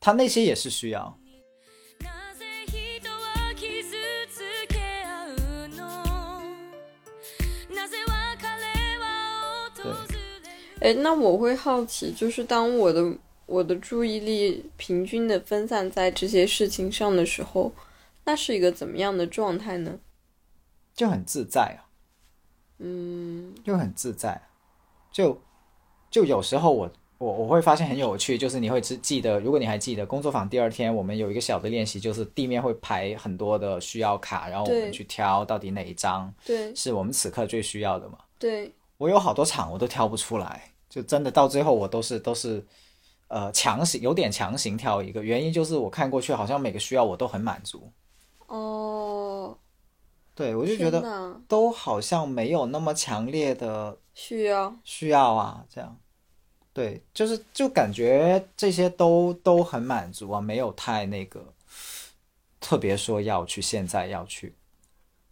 [0.01, 1.16] 他那些也是需要。
[10.85, 13.16] 哎，那我会好奇，就是当我的
[13.47, 17.73] 我的注意力平均的分散在这些事情上的时候，
[18.25, 19.99] 那是一个怎么样的状态呢？
[20.94, 21.88] 就很自在啊，
[22.81, 24.38] 嗯就很自在，
[25.11, 25.40] 就
[26.11, 38.18] 就有时候我我我会发现很有趣，就是你会只记得，如果你还记得工作坊第二天我们有一个小的练习，就是地面会排很多的需要卡，然后我们去挑到底哪一张对是我们此刻最需要的嘛。
[38.38, 42.64] 对，我有好多场我都挑不出来，就真的到最后我都是都是
[43.26, 47.90] 呃强行有点强行挑一个，原因就是我看过去好像每个需要我都很满足，
[48.46, 49.59] 哦，
[50.37, 55.98] 对我就觉得都好像没有那么强烈的需要，需要啊，这样，
[56.72, 61.44] 对，就是就感觉这些都都很满足啊，没有太那个
[62.61, 64.54] 特别说要去现在要去，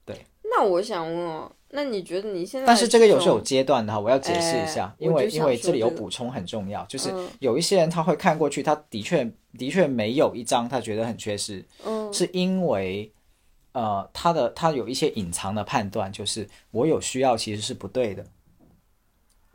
[0.04, 0.26] 对。
[0.42, 9.24] 那我想问哦，那你觉得你现在但是这个有是有阶段的哈，我要解释一下，哎因为因为这里有补充很重要，就是嗯有一些人他会看过去，他的确
[9.58, 13.10] 的确没有一张他觉得很缺失，嗯是因为
[13.72, 18.22] 呃，他的他有一些隐藏的判断，就是我有需要其实是不对的。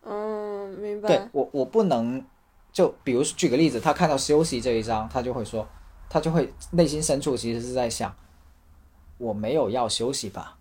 [0.03, 1.21] 嗯，明白对。
[1.31, 2.25] 我我不能
[2.73, 5.67] 就比如举个例子，他看到休息这一张，他就会说，
[6.09, 8.11] 他就会内心深处其实是在想，
[9.19, 10.56] 我没有要休息吧？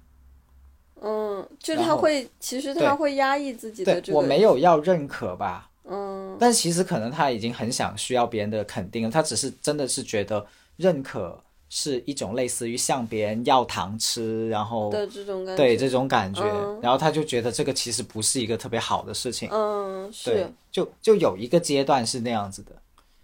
[1.02, 4.06] 嗯，就他会，其实他会压抑自己的这个。
[4.06, 5.70] 对我没有要认可吧？
[5.88, 10.44] 嗯但其实可能他已经很想需要别人的肯定了，他只是真的是觉得
[10.76, 15.62] 认可是一种类似于向别人要糖吃，然后的这种感觉。
[15.62, 19.48] 对这种感觉，嗯然后他就觉得这个其实不是一个特别好的事情。
[19.52, 22.72] 嗯，对是，，就就有一个阶段是那样子的，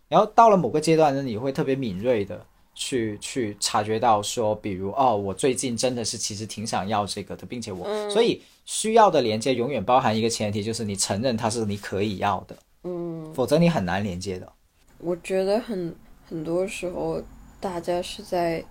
[0.09, 14.51] 然后到了某个阶段呢，你会特别敏锐的去去察觉到说，比如哦，我最近真的是其实挺想要这个的，并且我、嗯所以需要的连接永远包含一个前提，就是你承认它是你可以要的，嗯，否则你很难连接的。
[14.99, 15.95] 我觉得很
[16.29, 17.21] 很多时候
[17.61, 18.65] 大家是在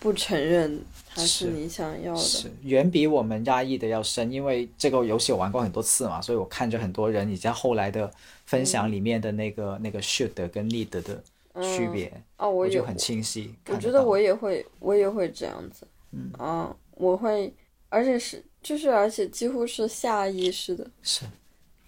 [0.00, 0.82] 不承认
[1.14, 2.18] 它是是你想要的。
[2.18, 8.10] 是远比我们压抑的要深，因为这个游戏我玩过很多次嘛，所以我看着很多人以及后来的
[8.46, 11.22] 分嗯享里面的那个、那个 should 跟 need 的
[11.62, 13.76] 区别，哦，我就很清晰我。
[13.76, 15.86] 觉得我也会，我也会这样子。
[16.12, 17.52] 嗯啊，我会，
[17.88, 20.90] 而且是就是，而且几乎是下意识的。
[21.02, 21.24] 是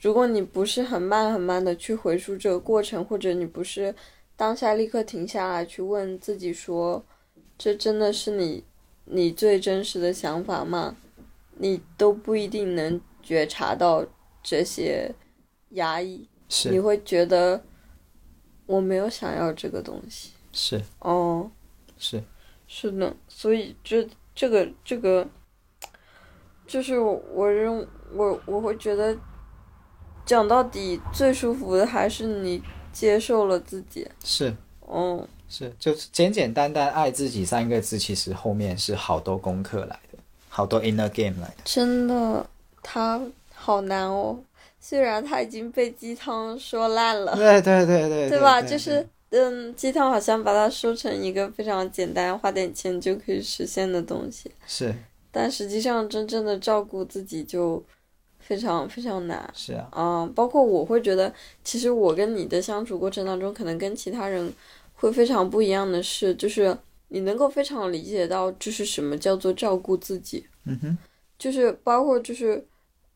[0.00, 3.94] 如果你不是很慢很慢的去回溯这个过程，或者你不是
[4.36, 7.04] 当下立刻停下来去问自己说，
[7.56, 8.62] 这真的是你
[9.04, 10.96] 你最真实的想法吗？
[11.60, 14.06] 你都不一定能觉察到
[14.42, 15.12] 这些
[15.70, 16.28] 压抑，
[16.70, 17.60] 你会觉得
[18.68, 20.30] 我没有想要这个东西。
[20.52, 21.50] 是哦，
[21.96, 22.22] 是，
[22.66, 25.26] 是的，所以这这个这个，
[26.66, 29.16] 就是我认我我会觉得，
[30.26, 34.06] 讲到底最舒服的还是你接受了自己。
[34.22, 34.54] 是
[34.86, 41.56] 嗯，是，就是简简单单爱自己三个字，其实后面是好多功课来的，好多 inner game 来的。
[41.64, 42.48] 真的，
[42.82, 43.20] 他
[43.54, 44.38] 好难哦。
[44.80, 48.62] 虽然他已经被鸡汤说烂了，对对对对，对吧？
[48.62, 54.50] 就是嗯，鸡汤好像把它说成一个非常简单，花点钱就可以实现的东西。
[54.66, 54.94] 是
[55.30, 57.82] 但实际上，真正的照顾自己就
[58.38, 59.48] 非常非常难。
[59.54, 64.50] 是啊，嗯，包括我会觉得，其实我跟你的相处过程当中，可能跟其他人
[64.94, 66.74] 会非常不一样的是，就是
[67.08, 70.98] 你能够非常理解到，就是什么叫做照顾自己，嗯哼，
[71.38, 72.64] 就是包括就是，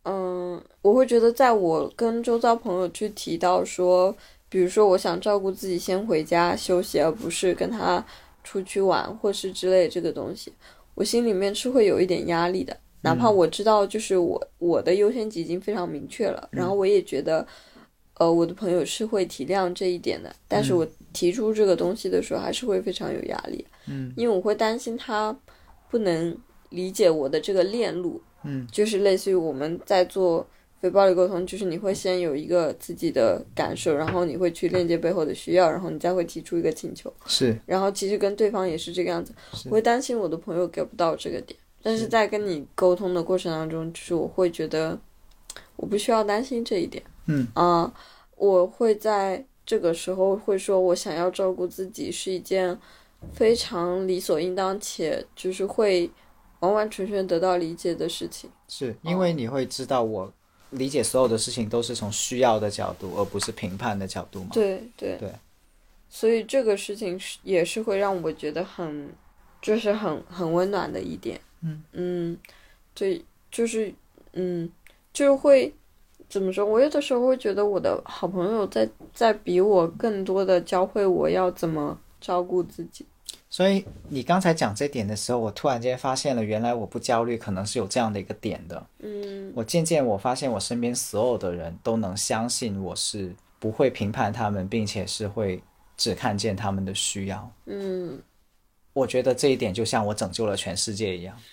[0.05, 4.15] 嗯，我会觉得，在我跟周遭朋友去提到说，
[4.49, 8.05] 比如说我想照顾自己，先回家休息，而不是跟他
[8.43, 10.53] 出去玩或是之类这个东西，
[10.95, 12.77] 我心里面是会有一点压力的。
[13.05, 17.45] 哪怕我知道，就是我我的优先级已经非常明确了，然后我也觉得，
[18.19, 25.37] 呃，我的朋友是会体谅这一点的，但是我提出这个东西的时候，还是会非常有压力，嗯，因为我会担心他
[25.91, 26.37] 不能
[26.71, 30.47] 理解我的这个链路，嗯，就是类似于我们在做
[30.81, 37.57] 非暴力沟通，就是你会先有一个自己的感受，然后你会去链接背后的需要，然后你再会提出一个请求，是。
[37.67, 39.33] 然后其实跟对方也是这个样子，
[39.67, 42.09] 我会担心我的朋友给不到这个点，但是。
[42.09, 44.99] 在跟你沟通的过程当中，就是我会觉得
[45.77, 47.47] 我不需要担心这一点，嗯。
[47.55, 47.93] 啊、
[48.37, 52.77] 我会在这个时候会说，我想要照顾自己是一件
[53.33, 56.11] 非常理所应当且就是会
[56.63, 58.49] 完完全全得到理解的事情。
[58.69, 60.33] 是，因为你会知道我
[60.71, 64.51] 理解所有的事情都是从需要的角度，而不是评判的角度嘛。
[64.53, 65.31] 对对对，
[66.09, 69.11] 所以这个事情是也是会让我觉得很，
[69.61, 71.41] 就是很很温暖的一点。
[71.63, 72.39] 嗯嗯，
[72.95, 73.93] 对，就是
[74.33, 74.71] 嗯，
[75.13, 75.75] 就是会
[76.29, 76.65] 怎么说？
[76.65, 83.05] 我有的时候会觉得我的好朋友在在比我更多的教会我要怎么照顾自己。
[83.53, 88.83] 所以你刚才讲这点的时候，我突然间发现了，原来我不焦虑可能是有这样的一个点的。
[89.01, 95.63] 嗯我渐渐我发现，我身边所有的人都能相信我是不会评判他们，并且是会
[95.99, 97.53] 只看见他们的需要。
[97.67, 98.19] 嗯，
[98.95, 101.37] 我觉得这一点就像我拯救了全世界一样。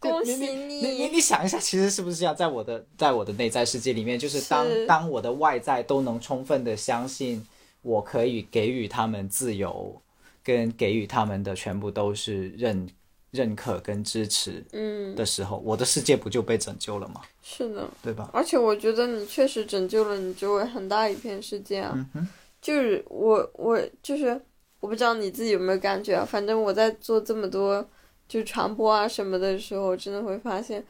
[0.00, 2.34] 恭喜你你你想一下，其实是不是这样？
[2.34, 7.46] 在我的在我的内在世界里面，就是当是当我的外在都能充分的相信
[7.84, 10.02] 我可以给予他们自由，
[10.42, 12.88] 跟给予他们的全部都是认
[13.30, 17.20] 认可跟支持嗯，的时候，我的世界不就被拯救了吗？
[17.42, 17.88] 是的。
[18.02, 18.30] 对吧？
[18.32, 21.92] 而且我觉得你确实拯救了你周围很大一片世界啊！
[22.14, 22.26] 嗯，
[22.60, 24.40] 就是我我就是
[24.80, 27.86] 我不知道你自己有没有感觉啊，反正我在做这么多
[28.26, 30.84] 就传播啊什么的时候，真的会发现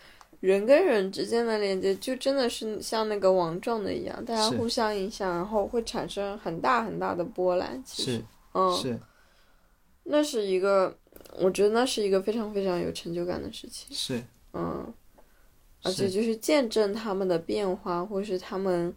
[0.47, 7.83] 人跟人之间的连接就真的是像那个网状的一样，大家互相影响，然后会产生很大很大的波澜。
[7.83, 8.13] 其实。
[8.13, 9.01] 是，嗯，是，
[10.03, 10.95] 那是一个，
[11.39, 13.97] 我觉得那是一个非常非常有成就感的事情。
[13.97, 14.23] 是。
[14.53, 14.93] 嗯，
[15.83, 18.95] 而且就是见证他们的变化，或是他们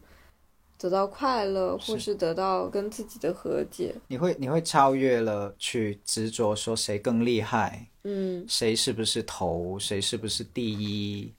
[0.77, 3.95] 得到快乐，或是是得到跟自己的和解。
[4.09, 8.45] 你会你会超越了去执着说谁更厉害，嗯。
[8.49, 11.33] 谁是不是头，谁是不是第一，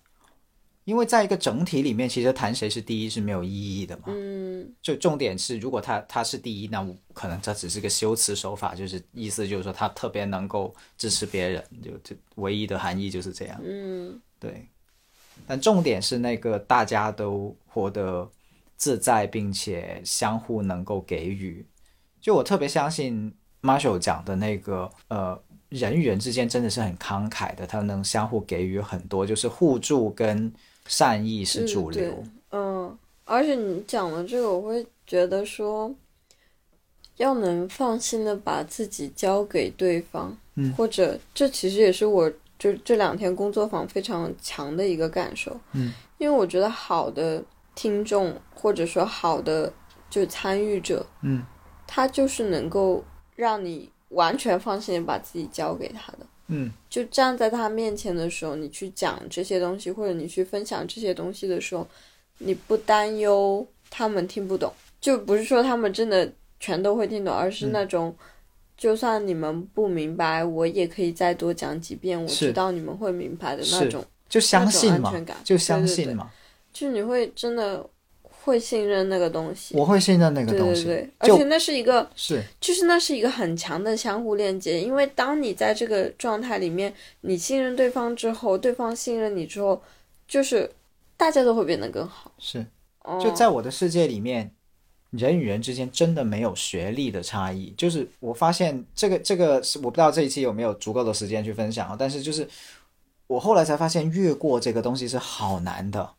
[0.88, 4.04] 因为在一个整体里面，其实谈谁是第一是没有意义的嘛。
[4.06, 6.82] 嗯就重点是，如果他他是第一，那
[7.12, 13.60] 可能这只是个修辞手法，就是意思就是说他特别能够支持别人，就就唯一的含义就是这样。
[13.62, 14.66] 嗯对，
[15.46, 18.26] 但重点是那个大家都活得
[18.78, 21.66] 自在，并且相互能够给予。
[22.18, 23.30] 就我特别相信
[23.60, 30.50] Marshall 讲的那个，呃，人与人之间真的是很慷慨的，他能相互给予很多，就是互助跟
[30.88, 32.24] 善意是主流。
[32.50, 35.94] 嗯，而且你讲的这个，我会觉得说，
[37.18, 49.72] 要能放心的把自己交给对方，嗯或者这其实也是我就这两天工作坊非常强的一个感受，嗯，因为我觉得好的听众或者说好的
[50.10, 51.44] 就参与者，嗯，
[51.86, 53.04] 他就是能够
[53.36, 56.20] 让你完全放心的把自己交给他的。
[56.48, 56.70] 嗯。
[56.90, 61.86] 就站在他面前的时候，你去讲这些东西，或者你去分享这些东西的时候，
[62.38, 66.30] 你不担忧他们听不懂，就不是说他们真的
[66.60, 67.72] 全都会听懂，而是嗯。
[67.72, 68.14] 那种，
[68.76, 76.30] 就算你们不明白，我也可以再多讲几遍，我知道你们会明白的那种，就相信嘛就相信嘛，
[76.72, 77.84] 就你会真的
[78.44, 79.76] 会信任那个东西。
[79.76, 80.84] 我会信任那个东西。
[80.84, 89.82] 对对对，而且那是一个是就是那是一个很强的相互链接，因为当你在这个状态里面，你信任对方之后，对方信任你之后，
[90.26, 90.70] 就是
[91.16, 92.32] 大家都会变得更好。
[92.38, 92.64] 是，
[93.04, 94.50] 哦、就在我的世界里面，
[95.10, 97.74] 人与人之间真的没有学历的差异。
[97.76, 102.48] 就是我发现这个这个是我不知道这一期有没有足够的时间去分享啊，但是就是
[103.26, 106.10] 我后来才发现，越过这个东西是好难的，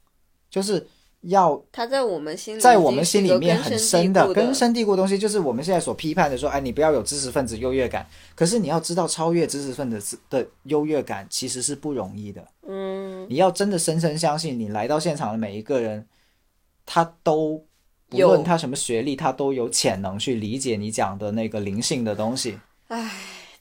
[0.49, 0.85] 就是
[1.21, 8.07] 要他在我们心里，在我们心里面很深的、根深蒂固的东西，就是我们现在所批判的说，哎，你不要有知识分子优越感。
[8.35, 12.47] 可是你要知道，超越知识分子的优越感其实是不容易的。
[12.65, 16.07] 嗯，你要真的深深相信，你来到现场的每一个人，
[16.85, 17.61] 他都
[18.07, 22.57] 不论他什么学历，他都有潜能去理解你讲的那个灵性的东西。
[22.87, 23.11] 唉，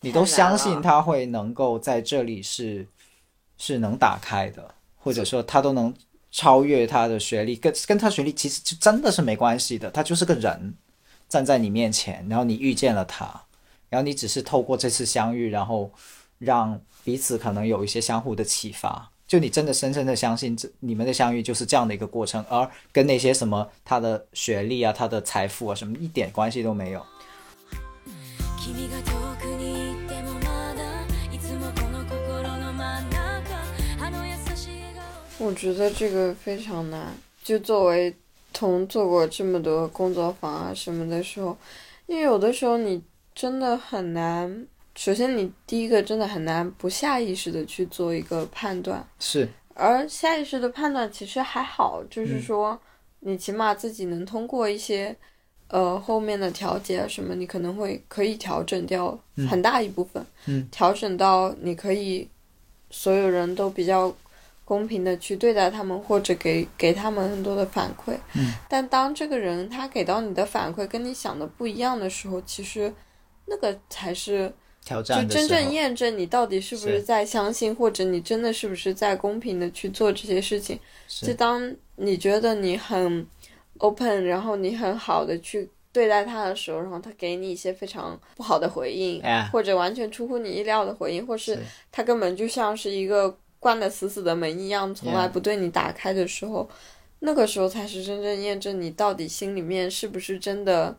[0.01, 2.87] 你都相信他会能够在这里是
[3.57, 5.93] 是能打开的，或者说他都能
[6.31, 10.75] 超越他的学历，跟跟他学历其实就真的是没关系的，他就是个人
[11.29, 13.25] 站在你面前，然后你遇见了他，
[13.89, 15.91] 然后你只是透过这次相遇，然后
[16.39, 19.11] 让彼此可能有一些相互的启发。
[19.27, 27.05] 就你真的深深的相信这你们的相遇就是这样的一个过程，而跟那些什么他的学历啊、他的财富啊什么一点关系都没有。
[35.39, 37.13] 我觉得这个非常难。
[37.43, 38.15] 就作为
[38.53, 41.57] 同做过这么多工作坊啊什么的时候，
[42.07, 43.03] 因为有的时候你
[43.35, 44.67] 真的很难。
[44.95, 52.81] 首先，你第一个真的很难不下意识的去做一个判断，是，而下意识的判断其实还好，就是嗯说，
[53.21, 55.15] 你起码自己能通过一些，
[55.69, 62.29] 呃，后面的调节啊什么，你可能会可以调整掉嗯很大一部分，嗯调整到你可以
[62.91, 64.13] 所有人都比较
[64.69, 68.13] 公平的去对待他们，或者给给他们很多的反馈。
[68.35, 72.93] 嗯但当这个人他给到你的反馈跟你想的不一样的时候，其实
[73.47, 74.53] 那个才是。
[74.85, 80.79] 挑战就真正验证你到底是不是是在相信，或者你真的是不是在公平的去做这些事情。
[81.09, 83.27] 就当你觉得你很
[83.79, 91.61] open，然后你很好的去对待他的时候，然后他给你一些非常不好的回应，哎或者完全出乎你意料的回应，或是是
[91.93, 96.69] 他根本就像是一个关的死死的门一样，从来不对你打开的时候
[97.21, 100.97] 那个时候才是真正验证你到底心里面是不是真的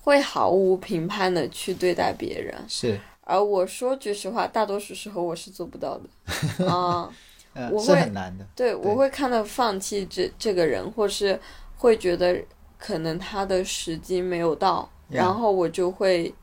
[0.00, 2.54] 会毫无评判的去对待别人。
[2.68, 6.66] 是，而我说句实话，大多数时候我是做不到的。
[6.66, 7.08] 啊、
[7.54, 8.44] 嗯、我会很难的。
[8.56, 11.38] 对，我会看到放弃这这个人，或是
[11.76, 12.42] 会觉得
[12.76, 16.34] 可能他的时机没有到然后我就会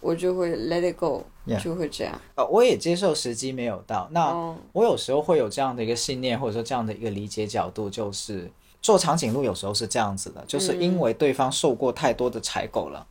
[0.00, 2.18] 我就会 let it go，、Yeah 就会这样。
[2.34, 4.08] 呃，我也接受时机没有到。
[4.12, 13.06] 那嗯我有时候会有这样的一个信念，或者说这样的一个理解角度，就是做长颈鹿有时候是这样子的，就是因为对方受过太多的柴狗了，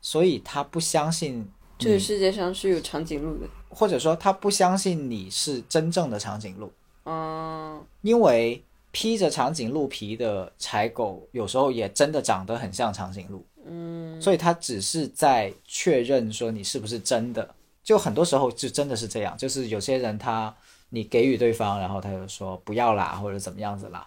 [0.00, 1.48] 所以他不相信
[1.78, 3.48] 这个，世界上是有长颈鹿的。
[3.68, 6.72] 或者说他不相信你是真正的长颈鹿，
[7.04, 13.44] 嗯，因为披着长颈鹿皮的柴狗有时候也真的长得很像长颈鹿。
[13.68, 17.54] 嗯，所以他只是在确认说你是不是真的。
[17.82, 20.54] 就很多时候就真的是这样，就是有些人他
[20.90, 24.04] 你给予对方，然后他就说不要啦，或者怎么样子啦，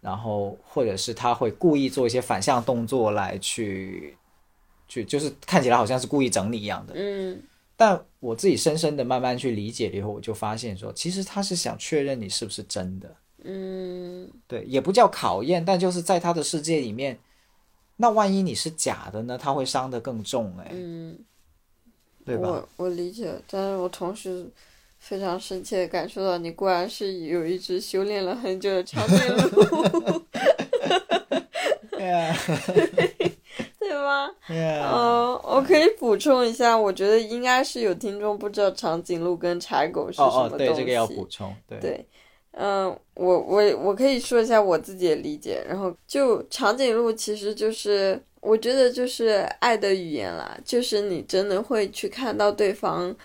[0.00, 4.16] 然后或者是他会故意做一些反向动作来去
[4.88, 6.94] 去，就是看起来好像是故意整你一样的。
[6.96, 7.40] 嗯
[7.74, 13.16] 但我自己深深的慢慢去理解了以后，我就发现说，其实他是想确认你是不是真的。
[13.44, 17.18] 嗯对，也不叫考验，但就是在他的世界里面，
[17.96, 19.38] 那万一你是假的呢？
[19.38, 21.18] 他会伤得更重哎、嗯，
[22.24, 22.48] 对吧？
[22.48, 24.50] 我我理解，但是我同时
[24.98, 30.22] 非常深切的感受到，你果然是有一只修炼了很久的长颈鹿，
[31.90, 32.36] 对啊，
[33.78, 34.30] 对吗？
[34.48, 40.66] 嗯，我可以补充一下，我觉得应该是有听众不知道长颈鹿跟柴狗是什哦哦，么东西。
[40.66, 42.06] 对，这个要补充，对，对，
[42.52, 42.84] 嗯，
[43.14, 49.28] 我我我可以说一下我自己的理解，然后就长颈鹿其实就是，我觉得就是
[49.58, 53.16] 爱的语言啦，就是你真的会去看到对方，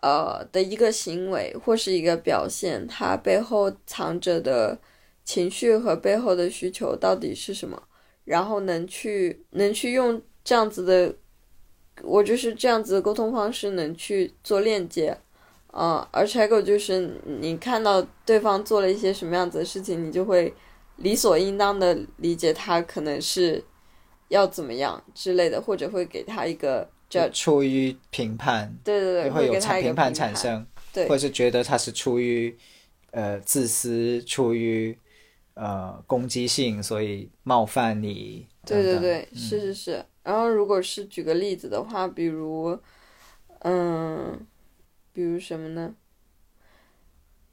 [0.00, 4.78] 呃的一个行为或是一个表现，它背后藏着的
[5.24, 7.82] 情绪和背后的需求到底是什么，
[8.24, 11.12] 然后能去能去用这样子的，
[12.04, 15.18] 我就是这样子的沟通方式能去做链接。
[15.72, 20.52] 嗯，而柴狗就是你看到对方做了一些什么样子的事情，你就会
[20.96, 23.62] 理所应当的理解他可能是
[24.28, 29.52] 要怎么样之类的，或者会给他一个就 judge，出于评判，对对对，就会有
[29.82, 32.56] 评判产生，对或者是觉得他是出于
[33.12, 34.96] 呃自私，出于
[35.54, 38.46] 呃攻击性，所以冒犯你。
[38.66, 40.04] 对对对，是是是。
[40.22, 42.78] 然后如果是举个例子的话，比如，
[43.60, 44.38] 嗯，
[45.18, 45.96] 比如什么呢？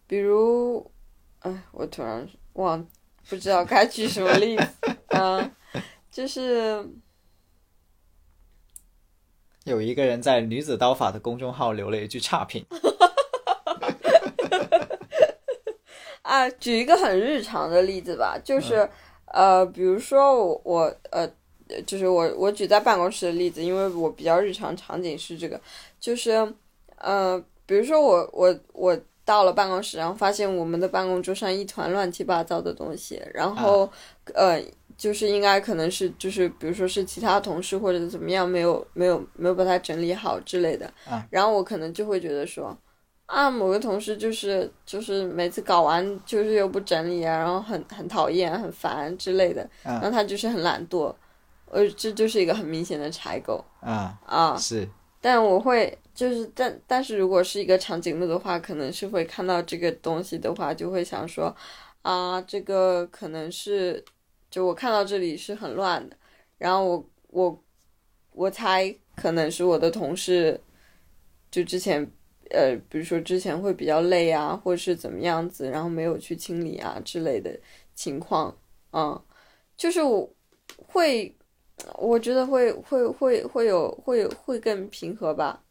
[0.06, 0.92] 比如，
[1.40, 2.88] 哎，我突然忘，
[3.28, 4.68] 不知道该举什么例子。
[5.18, 5.52] 啊，
[6.12, 6.88] 就是
[9.64, 12.64] 有一个人在女子刀法的公众号留了一句差评，
[16.22, 18.88] 啊，举一个很日常的例子吧，就是、
[19.34, 21.28] 呃，比如说我我呃，
[21.88, 25.60] 就是我我举在办公室的例子，因为我比较日常场景是这个，
[26.00, 26.54] 就是
[26.98, 33.90] 呃，比如说我我我到了办公室，然后发现我们的办公桌上一团乱七八糟的东西，然后、
[34.34, 34.62] 呃。
[34.98, 42.74] 就是应该可能是就是比如说是其他同事或者怎么样没有没有没有把它整理好之类的，啊然后我可能就会觉得说，
[43.26, 51.14] 啊，某个同事就是就是每次搞完就是又不整理啊，然后很很讨厌、很烦之类的，嗯然后他就是很懒惰，
[51.70, 54.56] 呃，这就是一个很明显的柴狗啊，啊。
[54.56, 54.88] 是，
[55.20, 61.54] 但我会就是但但是如果是一个长颈鹿的话，可能是会看到这个东西的话，就会想说，
[62.02, 64.04] 啊，这个可能是
[64.50, 66.16] 就我看到这里是很乱的，
[66.58, 67.64] 然后我我
[68.32, 70.60] 我猜可能是我的同事
[71.52, 72.10] 就之前
[72.52, 77.60] 呃，比如说之前会比较累啊，或者是怎么样子，然后没有去清理啊之类的
[77.94, 78.56] 情况，
[78.94, 79.22] 嗯，
[79.76, 80.30] 就是我
[80.88, 81.36] 会，
[81.96, 85.64] 我觉得会会会会有会会更平和吧，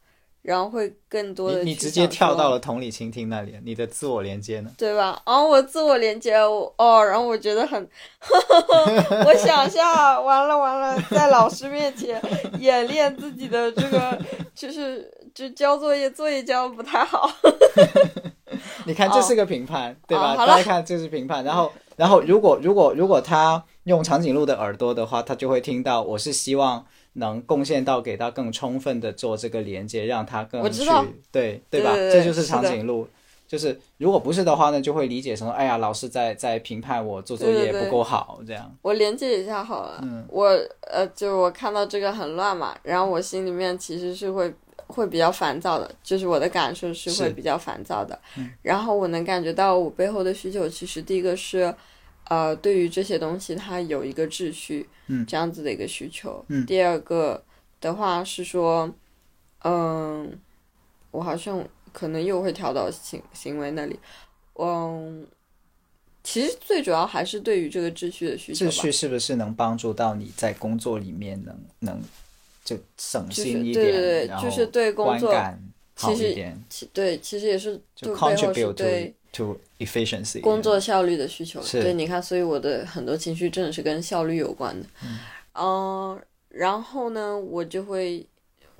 [0.44, 4.70] 然后会更多的你你直接跳到了同理倾听那里，你的自我连接呢？
[4.76, 5.22] 对吧？
[5.24, 7.88] 然后我自我连接，我哦，然后我觉得很，
[9.24, 12.20] 我想一下，完了完了，在老师面前
[12.60, 14.18] 演练自己的这个，
[14.54, 17.30] 就是就交作业，作业交的不太好。
[18.84, 20.34] 你看，这是个评判，对吧？
[20.34, 21.42] 哦大家看，这是评判。
[21.42, 26.84] 然后，然后，如果如果如果他用长颈鹿的耳朵的话，他就会听到，我是希望
[27.14, 31.92] 能贡献到给他更充分的做这个连接，让他更去我知道对对吧？
[31.92, 33.08] 对对对这就是长颈鹿。
[33.46, 38.74] 就是如果不是的话呢，就会理解成哎呀，老师在在评判我做作业不够好这样。
[38.80, 40.46] 我连接一下好了，嗯我
[40.80, 44.52] 呃，就是我看到这个很乱嘛，然后我心里面其实是会
[44.86, 48.18] 会比较烦躁的，就是我的感受是会比较烦躁的。
[48.38, 51.72] 嗯然后我能感觉到我背后的需求，其实第一个是，
[52.28, 56.44] 呃，对于这些东西它有一个秩序，嗯这样子的一个需求。
[56.48, 57.42] 嗯第二个
[57.80, 58.92] 的话是说，
[59.62, 60.38] 嗯，
[61.10, 63.98] 我好像可能又会跳到行行为那里，
[64.54, 65.26] 嗯。
[66.26, 68.70] 其实最主要还是对于这个秩序的需求吧。
[68.70, 72.02] 秩序是不是能帮助到你在工作里面能能
[72.64, 75.34] 就省就是心一点，对对对然就是后对工作
[75.94, 76.34] 其实
[76.94, 81.60] 对，其实也是就就背后是 contribute 对 to efficiency 工作效率的需求。
[81.70, 84.86] 对，你看，所以我的很多情绪真的是跟效率有关的。
[85.54, 86.18] 嗯、
[86.48, 88.26] 然后呢，我就会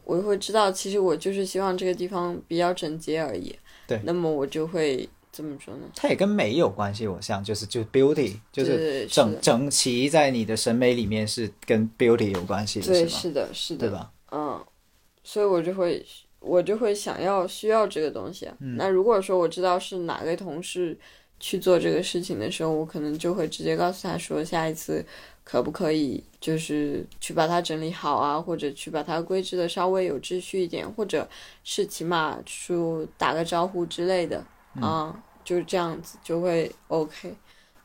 [0.04, 3.54] 我会知道，其实我就是希望这个地方比较整洁而已。
[3.86, 5.82] 对那么我就会怎么说呢？
[5.94, 13.06] 它也跟美有关系，我想就是就是 beauty，就是整是整齐在你的审美里面是跟 beauty 有关系的，对？
[13.08, 14.10] 是的，是的，对吧？
[14.30, 14.64] 嗯，
[15.22, 16.04] 所以我就会
[16.44, 18.48] 我就会想要需要这个东西。
[18.76, 20.96] 那如果说我知道是哪个同事
[21.40, 25.04] 去做这个事情的时候，我可能就会直接告诉他说，下一次
[25.42, 31.28] 可不可以就是去把它整理好啊，或者去把它规制的稍微有秩序一点，或者
[31.64, 34.44] 是起码说打个招呼之类的
[34.76, 37.34] 嗯啊，就是这样子就会 OK。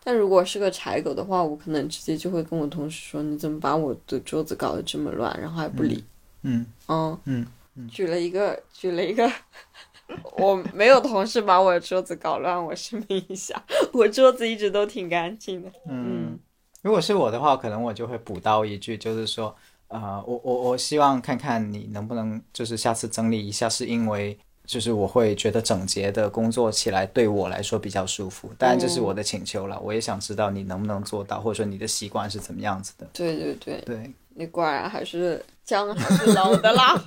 [0.01, 6.03] 但如果是个柴狗的话，我可能直接就会跟我同事说：“你怎么把我的桌子搞得这么乱？”然后还不理。
[6.43, 7.45] 嗯嗯嗯
[7.87, 9.31] 举了一个， 举了一个，
[10.37, 13.63] 我没有同事把我的桌子搞乱，我声明一下，
[13.93, 15.71] 我桌子一直都挺干净的。
[15.87, 16.37] 嗯。
[16.81, 19.53] 如果是我的话，可能我就会补刀一句，就是说，
[19.89, 33.05] 呃，我我我希望看看你能不能就是下次整理一下，是因为就是我会觉得整洁的工作起来对我来说比较舒服，当然这是我的请求了，我也想知道你能不能做到，或者说你的习惯是怎么样子的。
[33.11, 36.99] 对对对，对，你果然还是姜还是老的辣。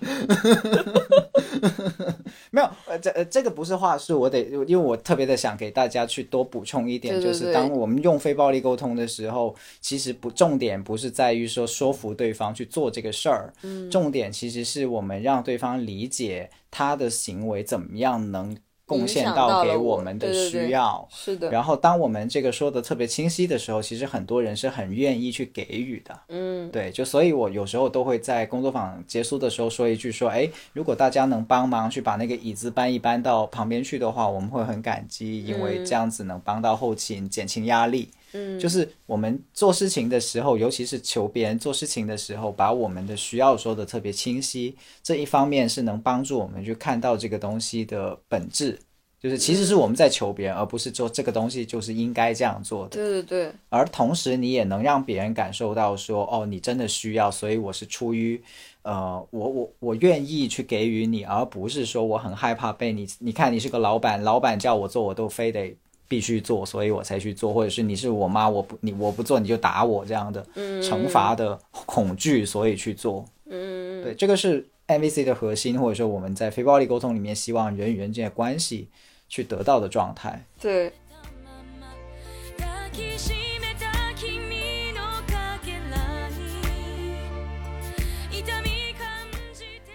[2.55, 18.55] 没有，呃，这呃这个不是话术，我得，因为我特别的想给大家去多补充一点，对对对就是当我们用非暴力沟通的时候，其实不重点不是在于说说服对方去做这个事儿，嗯，重点其实是我们让对方理解他的行为怎么样能
[18.99, 21.09] 贡献到给我我们的对对对需要。
[21.11, 26.19] 是的，然后，当我们这个说的特别清晰的时候，其实很多人是很愿意去给予的。
[26.29, 38.11] 嗯，对，就所以，我有时候都会在工作坊结束的时候说一句说，哎，如果大家能帮忙去把那个椅子搬一搬到旁边去的话，我们会很感激，因为这样子能帮到后勤，减轻压力。
[38.13, 38.19] 嗯，
[38.59, 48.79] 就是我们做事情的时候，尤其是求别人做事情的时候，把我们的需要说的特别清晰，这一方面是能帮助我们去看到这个东西的本质。
[49.21, 52.97] 就是其实是我们在求别人，而不是做这个东西就是应该这样做的。
[52.97, 58.43] 对对对，而同时你也能让别人感受到说，哦，你真的需要，所以我是出于，
[58.83, 65.73] 呃，我我我愿意去给予你，而不是说我很害怕被你，你看你是个老板，老板叫我做我都非得
[66.13, 70.47] 必须做，所以我才去做，或者是你是我妈，我不你我不做你就打我这样的
[70.83, 73.25] 惩罚的恐惧，所以去做。
[73.47, 78.91] 嗯，对，这个是 MVC 的核心，或者说我们在非暴力沟通里面希望人与人之间的关系
[79.27, 80.45] 去得到的状态。
[80.61, 80.93] 对，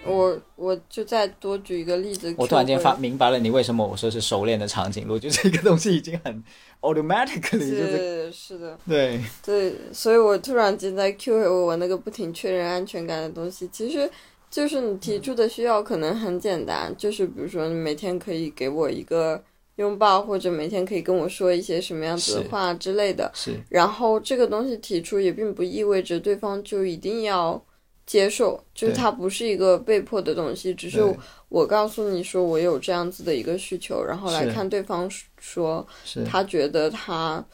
[0.08, 6.42] 我我就再多举一个例子，我突然间发明白了你为什么我说是熟练的长颈鹿，就这个东西已经很
[6.80, 14.10] automatically 就是是是的，对，对，所以我突然间在 Q 回我那个不停确认安全感的东西，其实
[14.50, 19.42] 就是你提出的需要可能很简单，就是比如说你每天可以给我一个
[19.76, 23.30] 拥抱，或者每天可以跟我说一些什么样子的话之类的。
[23.34, 23.52] 是。
[23.68, 27.62] 然后这个东西提出也并不意味着对方就一定要
[28.08, 28.96] 接受，就是对。
[28.96, 30.98] 它不是一个被迫的东西，只是
[31.50, 35.06] 我告诉你说我有这样子的一个需求，然后来看对方
[35.38, 35.86] 说
[36.26, 37.44] 他觉得他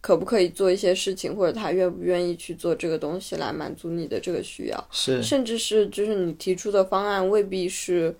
[0.00, 5.20] 可不可以做一些事情，或者他愿不愿意去做这个东西来满足你的这个需要，是。
[5.20, 8.14] 甚至是就是你提出的方案未必是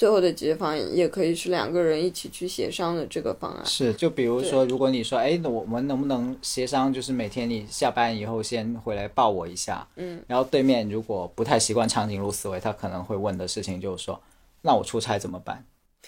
[0.00, 3.60] 最后的解决方案，也可以是两个人一起去协商的这个方案。
[3.66, 14.18] 是，就比如说，如果你说，哎，那我们能不能协商，就是每天你下班以后先回来抱我一下，嗯，然后对面如果不太习惯长颈鹿思维，他可能会问的事情就是说，
[14.62, 15.62] 那我出差怎么办？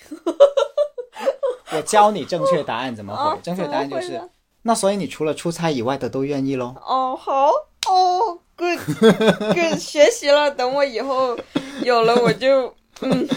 [1.77, 4.19] 我教你正确答案怎么回，哦正确答案就是
[4.63, 6.75] 那所以你除了出差以外的都愿意喽。
[6.81, 7.51] 哦，好
[7.89, 10.51] 哦，good good，学习了。
[10.51, 11.37] 等我以后
[11.83, 12.73] 有了，我就
[13.03, 13.29] 嗯，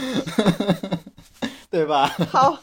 [1.70, 2.08] 对吧？
[2.30, 2.58] 好，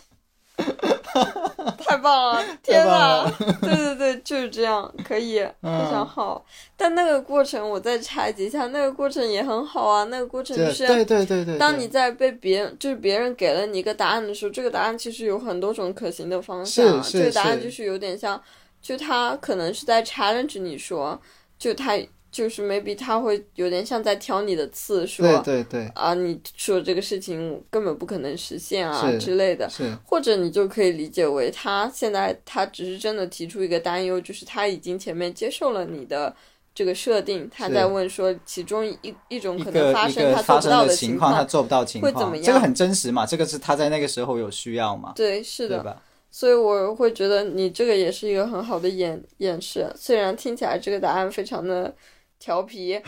[1.78, 2.44] 太棒了！
[2.62, 6.44] 天哪了，对对对，就是这样，可以，非常好。
[6.76, 10.04] 但那个过程我再拆解一下，那个过程也很好啊。
[10.04, 18.40] 那个过程就是，对对对对对，当你在被别人，就是别人给了你一个答案的时候，这个答案其实有很多种可行的方向、这个答案就是有点像，
[18.80, 21.20] 就他可能是在 challenge 你说，
[21.58, 21.92] 就他
[22.32, 29.68] 就是 maybe 他会有点像在挑你的刺，说对对对啊，你说这个事情根本不可能实现啊之类的。
[29.70, 36.34] 是或者你就可以理解为他现在他只是真的提出一个担忧，就是他已经前面接受了你的
[36.74, 41.44] 这个设定，他在问说其中一一种可能发生他做不到的情况，他。
[41.44, 43.26] 做不到情况，会怎么样这个很真实嘛？
[43.26, 45.12] 这个是他在那个时候有需要嘛？
[45.14, 46.02] 对，是的，对吧？
[46.30, 51.94] 所以我会觉得你这个也是一个很好的演演示，虽然听起来这个答案非常的
[52.41, 53.01] 调皮，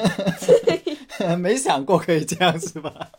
[1.37, 3.11] 没想过可以这样是吧？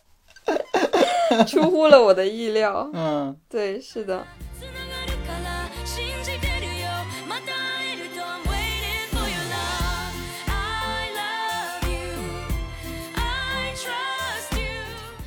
[1.46, 2.90] 出乎了我的意料。
[2.92, 4.24] 嗯，对，是的，
[4.60, 6.88] つながるから信じてるよ
[7.28, 10.14] また会えると I'm waiting for your love
[10.46, 12.14] I love you
[13.16, 14.68] I trust you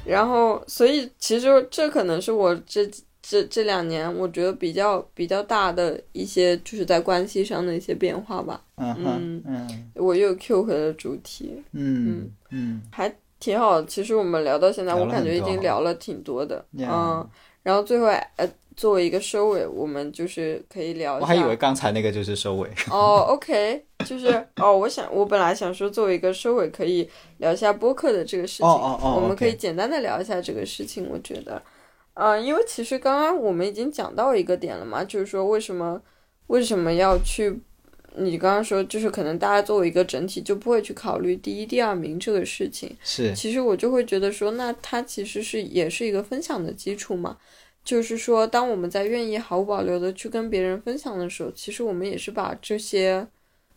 [0.05, 2.89] 然后所以其实这可能是我这
[3.22, 8.60] 这这两年我觉得比较比较大的一些就是在关系上的一些变化吧。
[8.76, 13.80] 嗯哼，嗯我又 Q 回了主题，嗯嗯还挺好。
[13.84, 16.64] 其实我们聊到现在，我感觉已经聊了挺多的。
[16.76, 17.28] Yeah 嗯，
[17.62, 21.22] 然后最后呃，作为一个收尾，我们就是可以聊一下。
[21.22, 22.68] 我还以为刚才那个就是收尾。
[22.90, 27.08] 哦，OK，就是哦，我想我本来想说作为一个收尾，可以
[27.38, 28.66] 聊一下播客的这个事情。
[28.66, 31.06] 哦哦哦我们可以简单的聊一下这个事情。
[31.08, 31.62] 我觉得，
[32.14, 36.00] 嗯、因为其实刚刚我们已经讲到一个点了嘛，就是说为什么
[36.46, 37.60] 为什么要去。
[38.14, 42.94] 你刚刚说，就是可能大家作为一个整体，就不会去考虑第一、第二名这个事情。
[43.02, 47.38] 是，其实我就会觉得说，那它其实是也是一个分享的基础嘛。
[47.82, 53.26] 就是说，当我们在愿意毫无保留的去跟别人分享的时候，其实我们也是把这些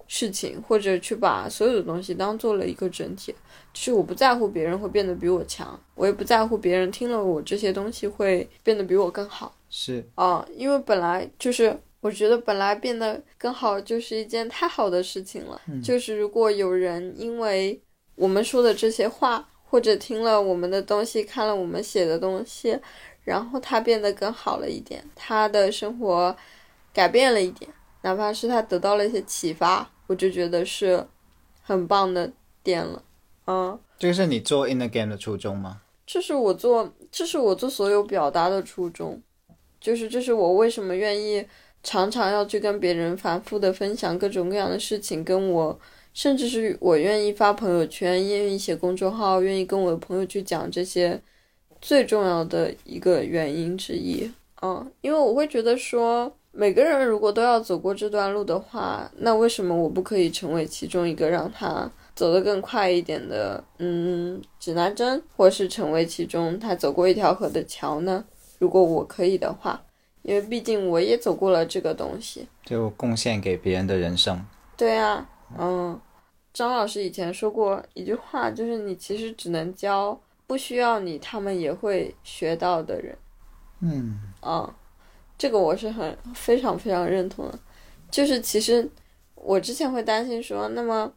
[0.08, 3.34] 事情或者去把所有的东西当做了一个整体。
[3.74, 9.54] 就是我不在乎别人会变得比我强，我也不在乎别人听了我这些东西会变得比我更好。
[9.70, 15.62] 是，啊，因为本来就是我觉得本来变得更好就是一件太好的事情了。
[15.84, 17.82] 就是如果有人因为
[18.16, 22.80] 我们说的这些话，或者听了我们的东西，看了我们写的东西，
[23.26, 26.34] 然后他变得更好了一点，他的生活
[26.94, 27.70] 改变了一点，
[28.04, 31.06] 哪怕是他得到了一些启发，我就觉得是
[31.62, 32.32] 很棒的
[32.64, 33.04] 点了。
[33.48, 33.80] 嗯。
[33.98, 35.82] 这个是你做 in the game 的初衷吗？
[36.06, 39.22] 这是我做，这是我做所有表达的初衷，
[39.80, 41.46] 就是这是我为什么愿意
[41.82, 45.80] 常常要去跟别人反复的分享各种各样的事情，跟我，
[46.14, 51.20] 甚至是我愿意发朋友圈，愿意写公众号，愿意跟我的朋友去讲这些，
[51.82, 54.30] 最重要的一个原因之一。
[54.62, 68.24] 嗯，因为我会觉得说，每个人如果都要走过这段路的话，那为什么我不可以成为其中一个让他走得更快一点的，嗯，指南针，或是成为其中他走过一条河的桥呢？
[68.58, 69.84] 如果我可以的话，
[70.22, 72.48] 因为毕竟我也走过了这个东西。
[72.64, 74.44] 就贡献给别人的人生。
[74.78, 75.28] 对啊，
[75.60, 76.00] 嗯，
[76.54, 83.18] 张老师以前说过一句话，就是你其实只能教不需要你，他们也会学到的人。
[83.82, 84.74] 嗯，嗯，
[85.38, 87.60] 这个我是很非常非常认同的。
[88.10, 88.90] 就是其实
[89.36, 91.12] 我之前会担心说，那么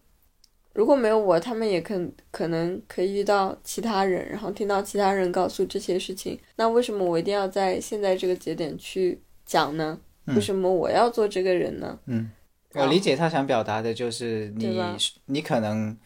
[0.75, 1.95] 如果没有我，他们也可
[2.31, 6.39] 可能可以遇到其他人，然后听到其他人告诉这些事情。
[6.57, 9.99] 那为什么我一定要在现在这个节点去讲呢？
[10.27, 11.99] 为什么我要做这个人呢？
[12.07, 12.31] 嗯
[12.75, 14.79] 我理解他想表达的就是你，
[15.25, 15.97] 你可能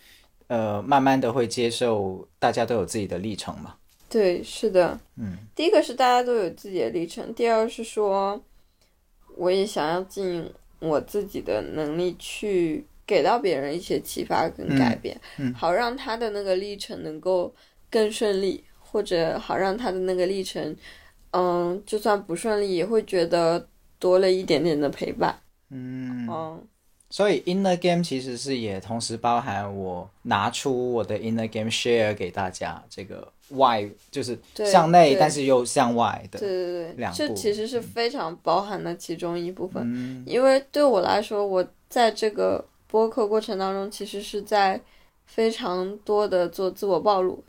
[0.47, 3.75] 呃慢慢的会接受大家都有自己的历程嘛。
[4.13, 5.01] 对，是的。
[5.17, 8.39] 嗯，第一个是大家都有自己的历程，第二是说，
[9.37, 17.55] 我也想要尽我自己的能力去给到别人一些启发跟改变，嗯好让他的那个历程能够
[17.91, 20.77] 更顺利，或者好让他的那个历程，
[21.31, 23.67] 嗯，就算不顺利，也会觉得
[23.99, 25.35] 多了一点点的陪伴。
[25.71, 26.67] 嗯，嗯，
[27.13, 36.39] 所以 inner game 其实是也同时包含我拿出我的 inner game share 给大家，这个外就是向内但是又向外的。
[36.39, 39.83] 对对对，两步这其实是非常包含的其中一部分。
[39.85, 44.81] 嗯因为对我来说，我在这个播客过程当中，其实是在
[45.27, 47.45] 非常多的做自我暴露。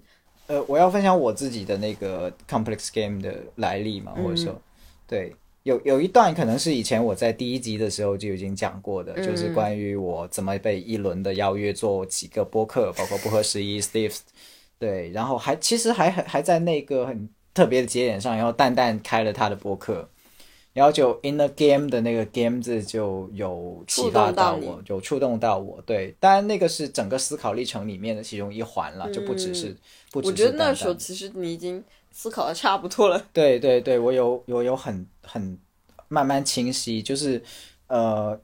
[0.48, 4.62] 呃，我要分享我自己的那个 complex game 的来历嘛，或者说，
[5.08, 5.34] 对，
[5.64, 14.18] 有有一段可能是以前我在第一集的时候就已经讲过的，就是关于我怎么被一轮的邀约做几个播客，包括不合时宜 Steve，
[14.78, 20.10] 对，然后还其实还还还在那个很特别的节点上，然后蛋蛋开了他的播客。
[20.74, 25.80] 然后就 in the game 的那个 game 字就有启发到我，有触动到我。
[25.86, 29.76] 对，当然那个是整个思考历程里面的其中一环了，就不只是
[30.12, 33.24] 不只是我觉得那时候其实你已经思考的差不多了。
[33.32, 35.58] 对对对，我有我有很很
[36.08, 37.42] 慢慢清晰，就是
[37.88, 38.40] 呃，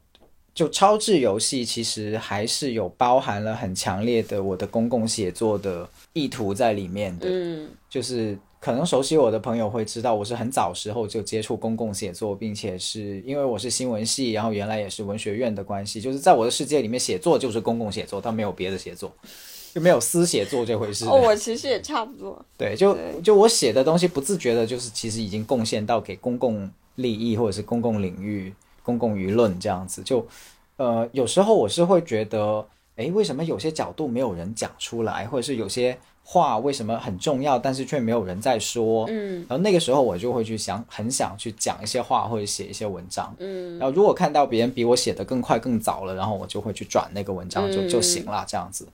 [0.54, 19.10] 就超智游戏其实还是有包含了很强烈的我的公共写作的意图在里面的，嗯就是可能熟悉我的朋友会知道，我是很早时候就接触公共写作，并且是因为我是新闻系，然后原来也是文学院的关系，就是在我的世界里面，写作就是公共写作，但没有别的写作，
[19.74, 21.05] 就没有私写作这回事。
[21.05, 22.45] 哦，我其实也差不多。
[22.57, 28.53] 对，就对就我写的东西，不自觉的，就是其实已经贡献到给公共利益或者是公共领域、
[28.84, 30.03] 公共舆论这样子。
[30.03, 30.28] 就
[30.76, 32.66] 呃，有时候我是会觉得，
[32.97, 35.97] 诶，为什么有些角度没有人讲出来，或者是有些
[36.32, 39.08] 话为什么很重要，但是却没有人在说。
[39.10, 43.36] 嗯然后那个时候我就会去想，很想去讲一些话或者写一些文章。
[43.40, 48.88] 嗯然后如果看到别人比我写的更快更早了，然后我就会去转那个文章就、嗯就行了，这样子。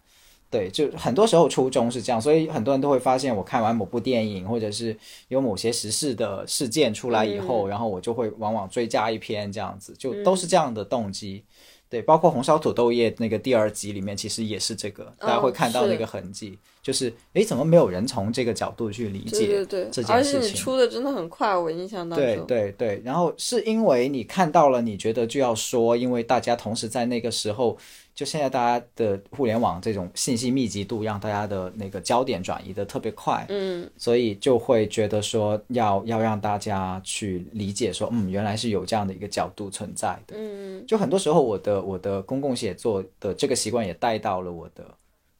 [0.50, 11.44] 对，就很多时候初衷是这样，所以很多人都会发现，我看完某部电影，或者是有某些时事的事件出来以后，然后我就会往往追加一篇这样子，就都是这样的动机。
[11.90, 20.56] 对，包括红烧土豆叶那个第二集里面，其实也是这个，大家会看到那个痕迹，就是诶，怎么没有人从这个角度去理解对对这对，而且你件事情？
[20.56, 22.46] 出的真的很快，我印象当对中。
[22.46, 27.76] 对对，然后是因为你看到了，你觉得就要说，因为大家同时在那个时候，
[28.14, 40.36] 就现在大家的互联网这种信息密集度，让大家的那个焦点转移的特别快，嗯所以就会觉得说要要让大家去理解说，嗯，原来是有这样的一个角度存在的。
[40.38, 44.86] 嗯就很多时候，我的我的公共写作的这个习惯也带到了我的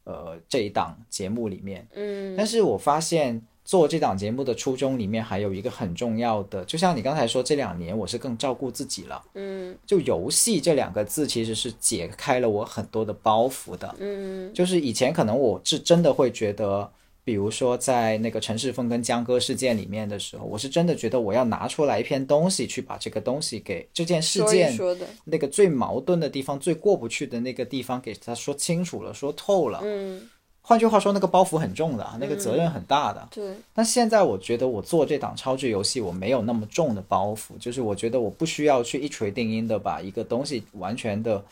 [0.06, 1.86] 呃这一档节目里面。
[1.94, 9.20] 嗯但是我发现做这档节目的初衷里面还有一个很重要的，就像你刚才说，这两年我是更照顾自己了。
[9.34, 13.92] 嗯就游戏这两个字其实是解开了我很多的包袱的。
[13.98, 16.88] 嗯就是以前可能我是真的会觉得，
[17.26, 29.80] 比如说在那个陈世峰跟江歌事件里面的时候，我是真的觉得我要拿出来一篇东西去把这个东西给这件事件说的，那个最矛盾的地方、最过不去的那个地方给他说清楚了、说透了。
[29.82, 30.30] 嗯
[30.68, 33.28] 换句话说，那个包袱很重的，那个责任很大的。
[33.30, 41.44] 对，但现在我觉得我做这档超智游戏，我没有那么重的包袱，就是我觉得我不需要去一锤定音的把一个东西完全的，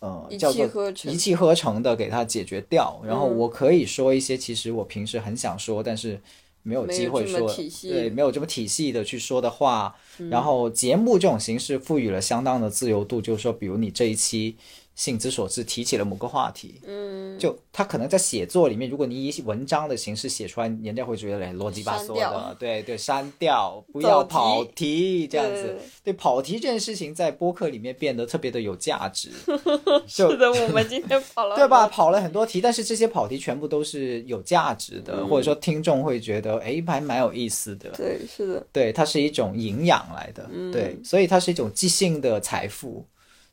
[0.00, 3.00] 呃，一叫做气呵成一气呵成的给它解决掉。
[3.04, 6.20] 然后嗯我可以说一些其实我平时很想说，但是
[6.62, 9.94] 没有机会说，对，没有这么体系的去说的话。
[10.18, 14.56] 嗯然后节目这种形式赋予了相当的自由度，就是说，比如你这一期
[14.98, 26.12] 兴之所至提起了某个话题，嗯就他可能在写作里面，如果你以文章的形式写出来，人家会觉得哎逻辑巴嗦的， 对对，删掉，不要跑题这样子对。
[26.12, 29.30] 对，跑题这件事情在播客里面变得特别的有价值，
[30.08, 31.86] 就是的，我们今天跑了， 对吧？？
[31.86, 37.88] 跑了很多题，但是这些跑题全部都是有价值的，嗯或者说听众会觉得哎还蛮有意思的。
[37.90, 43.06] 对，是的，对，它是一种营养来的，嗯对，所以它是一种即兴的财富。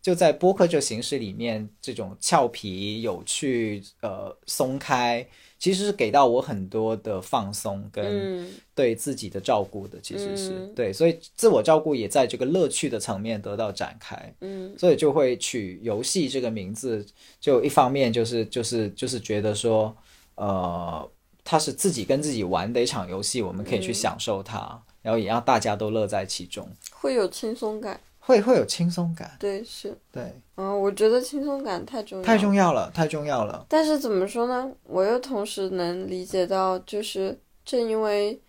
[0.06, 5.28] 就在播客这形式里面，这种俏皮、有趣、呃松开，
[5.58, 8.06] 其实是给到我很多的放松跟
[8.44, 8.52] 嗯。
[8.76, 10.74] 对自己的照顾的，其实是、嗯。
[10.76, 14.32] 对，所以自我照顾也在这个乐趣的层面得到展开。
[14.42, 14.78] 嗯。
[14.78, 17.04] 所以就会取游戏这个名字，
[17.40, 19.98] 就一方面就是就是就是觉得说，
[20.36, 21.10] 呃，
[21.44, 23.94] 它是自己跟自己玩的一场游戏，我们可以去嗯。
[23.96, 34.72] 享受它，然后也让大家都乐在其中，会有轻松感，会会有轻松感，对，是，对，嗯，我觉得轻松感太重要，太重要了，太重要了，但是怎么说呢？
[34.84, 38.42] 我又同时能理解到，就是正因为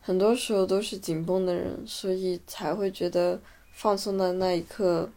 [0.00, 5.08] 很多时候都是紧绷的人，所以才会觉得放松的那一刻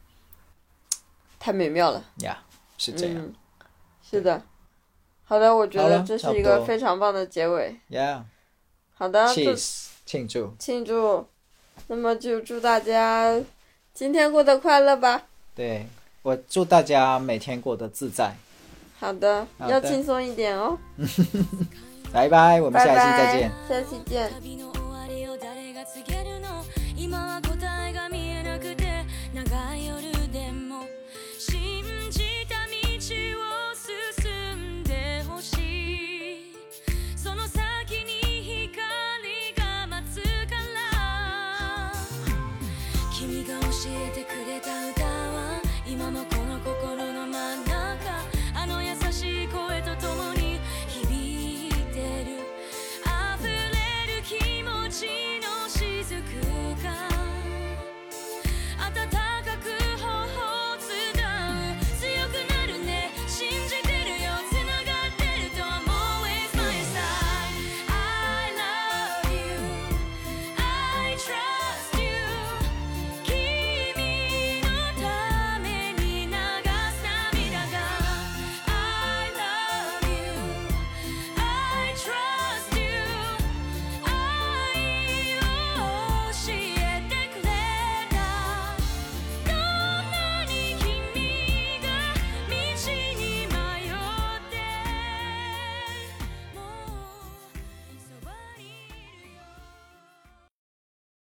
[1.40, 2.06] 太美妙了。
[2.18, 2.38] 呀、
[2.78, 3.34] 是这样、嗯，
[4.04, 4.40] 是的。
[5.24, 7.76] 好的，我觉得这是一个非常棒的结尾。
[7.88, 8.24] y e a
[8.94, 9.60] 好的，h 祝
[10.06, 11.26] 庆祝，庆祝，
[11.88, 13.42] 那么就祝大家
[13.96, 15.24] 今天过得快乐吧。
[15.56, 15.88] 对
[16.22, 18.36] 我祝大家每天过得自在，
[19.00, 20.78] 好的，好的要轻松一点哦。
[22.12, 24.30] 拜拜，我们下期再拜见。，下期见。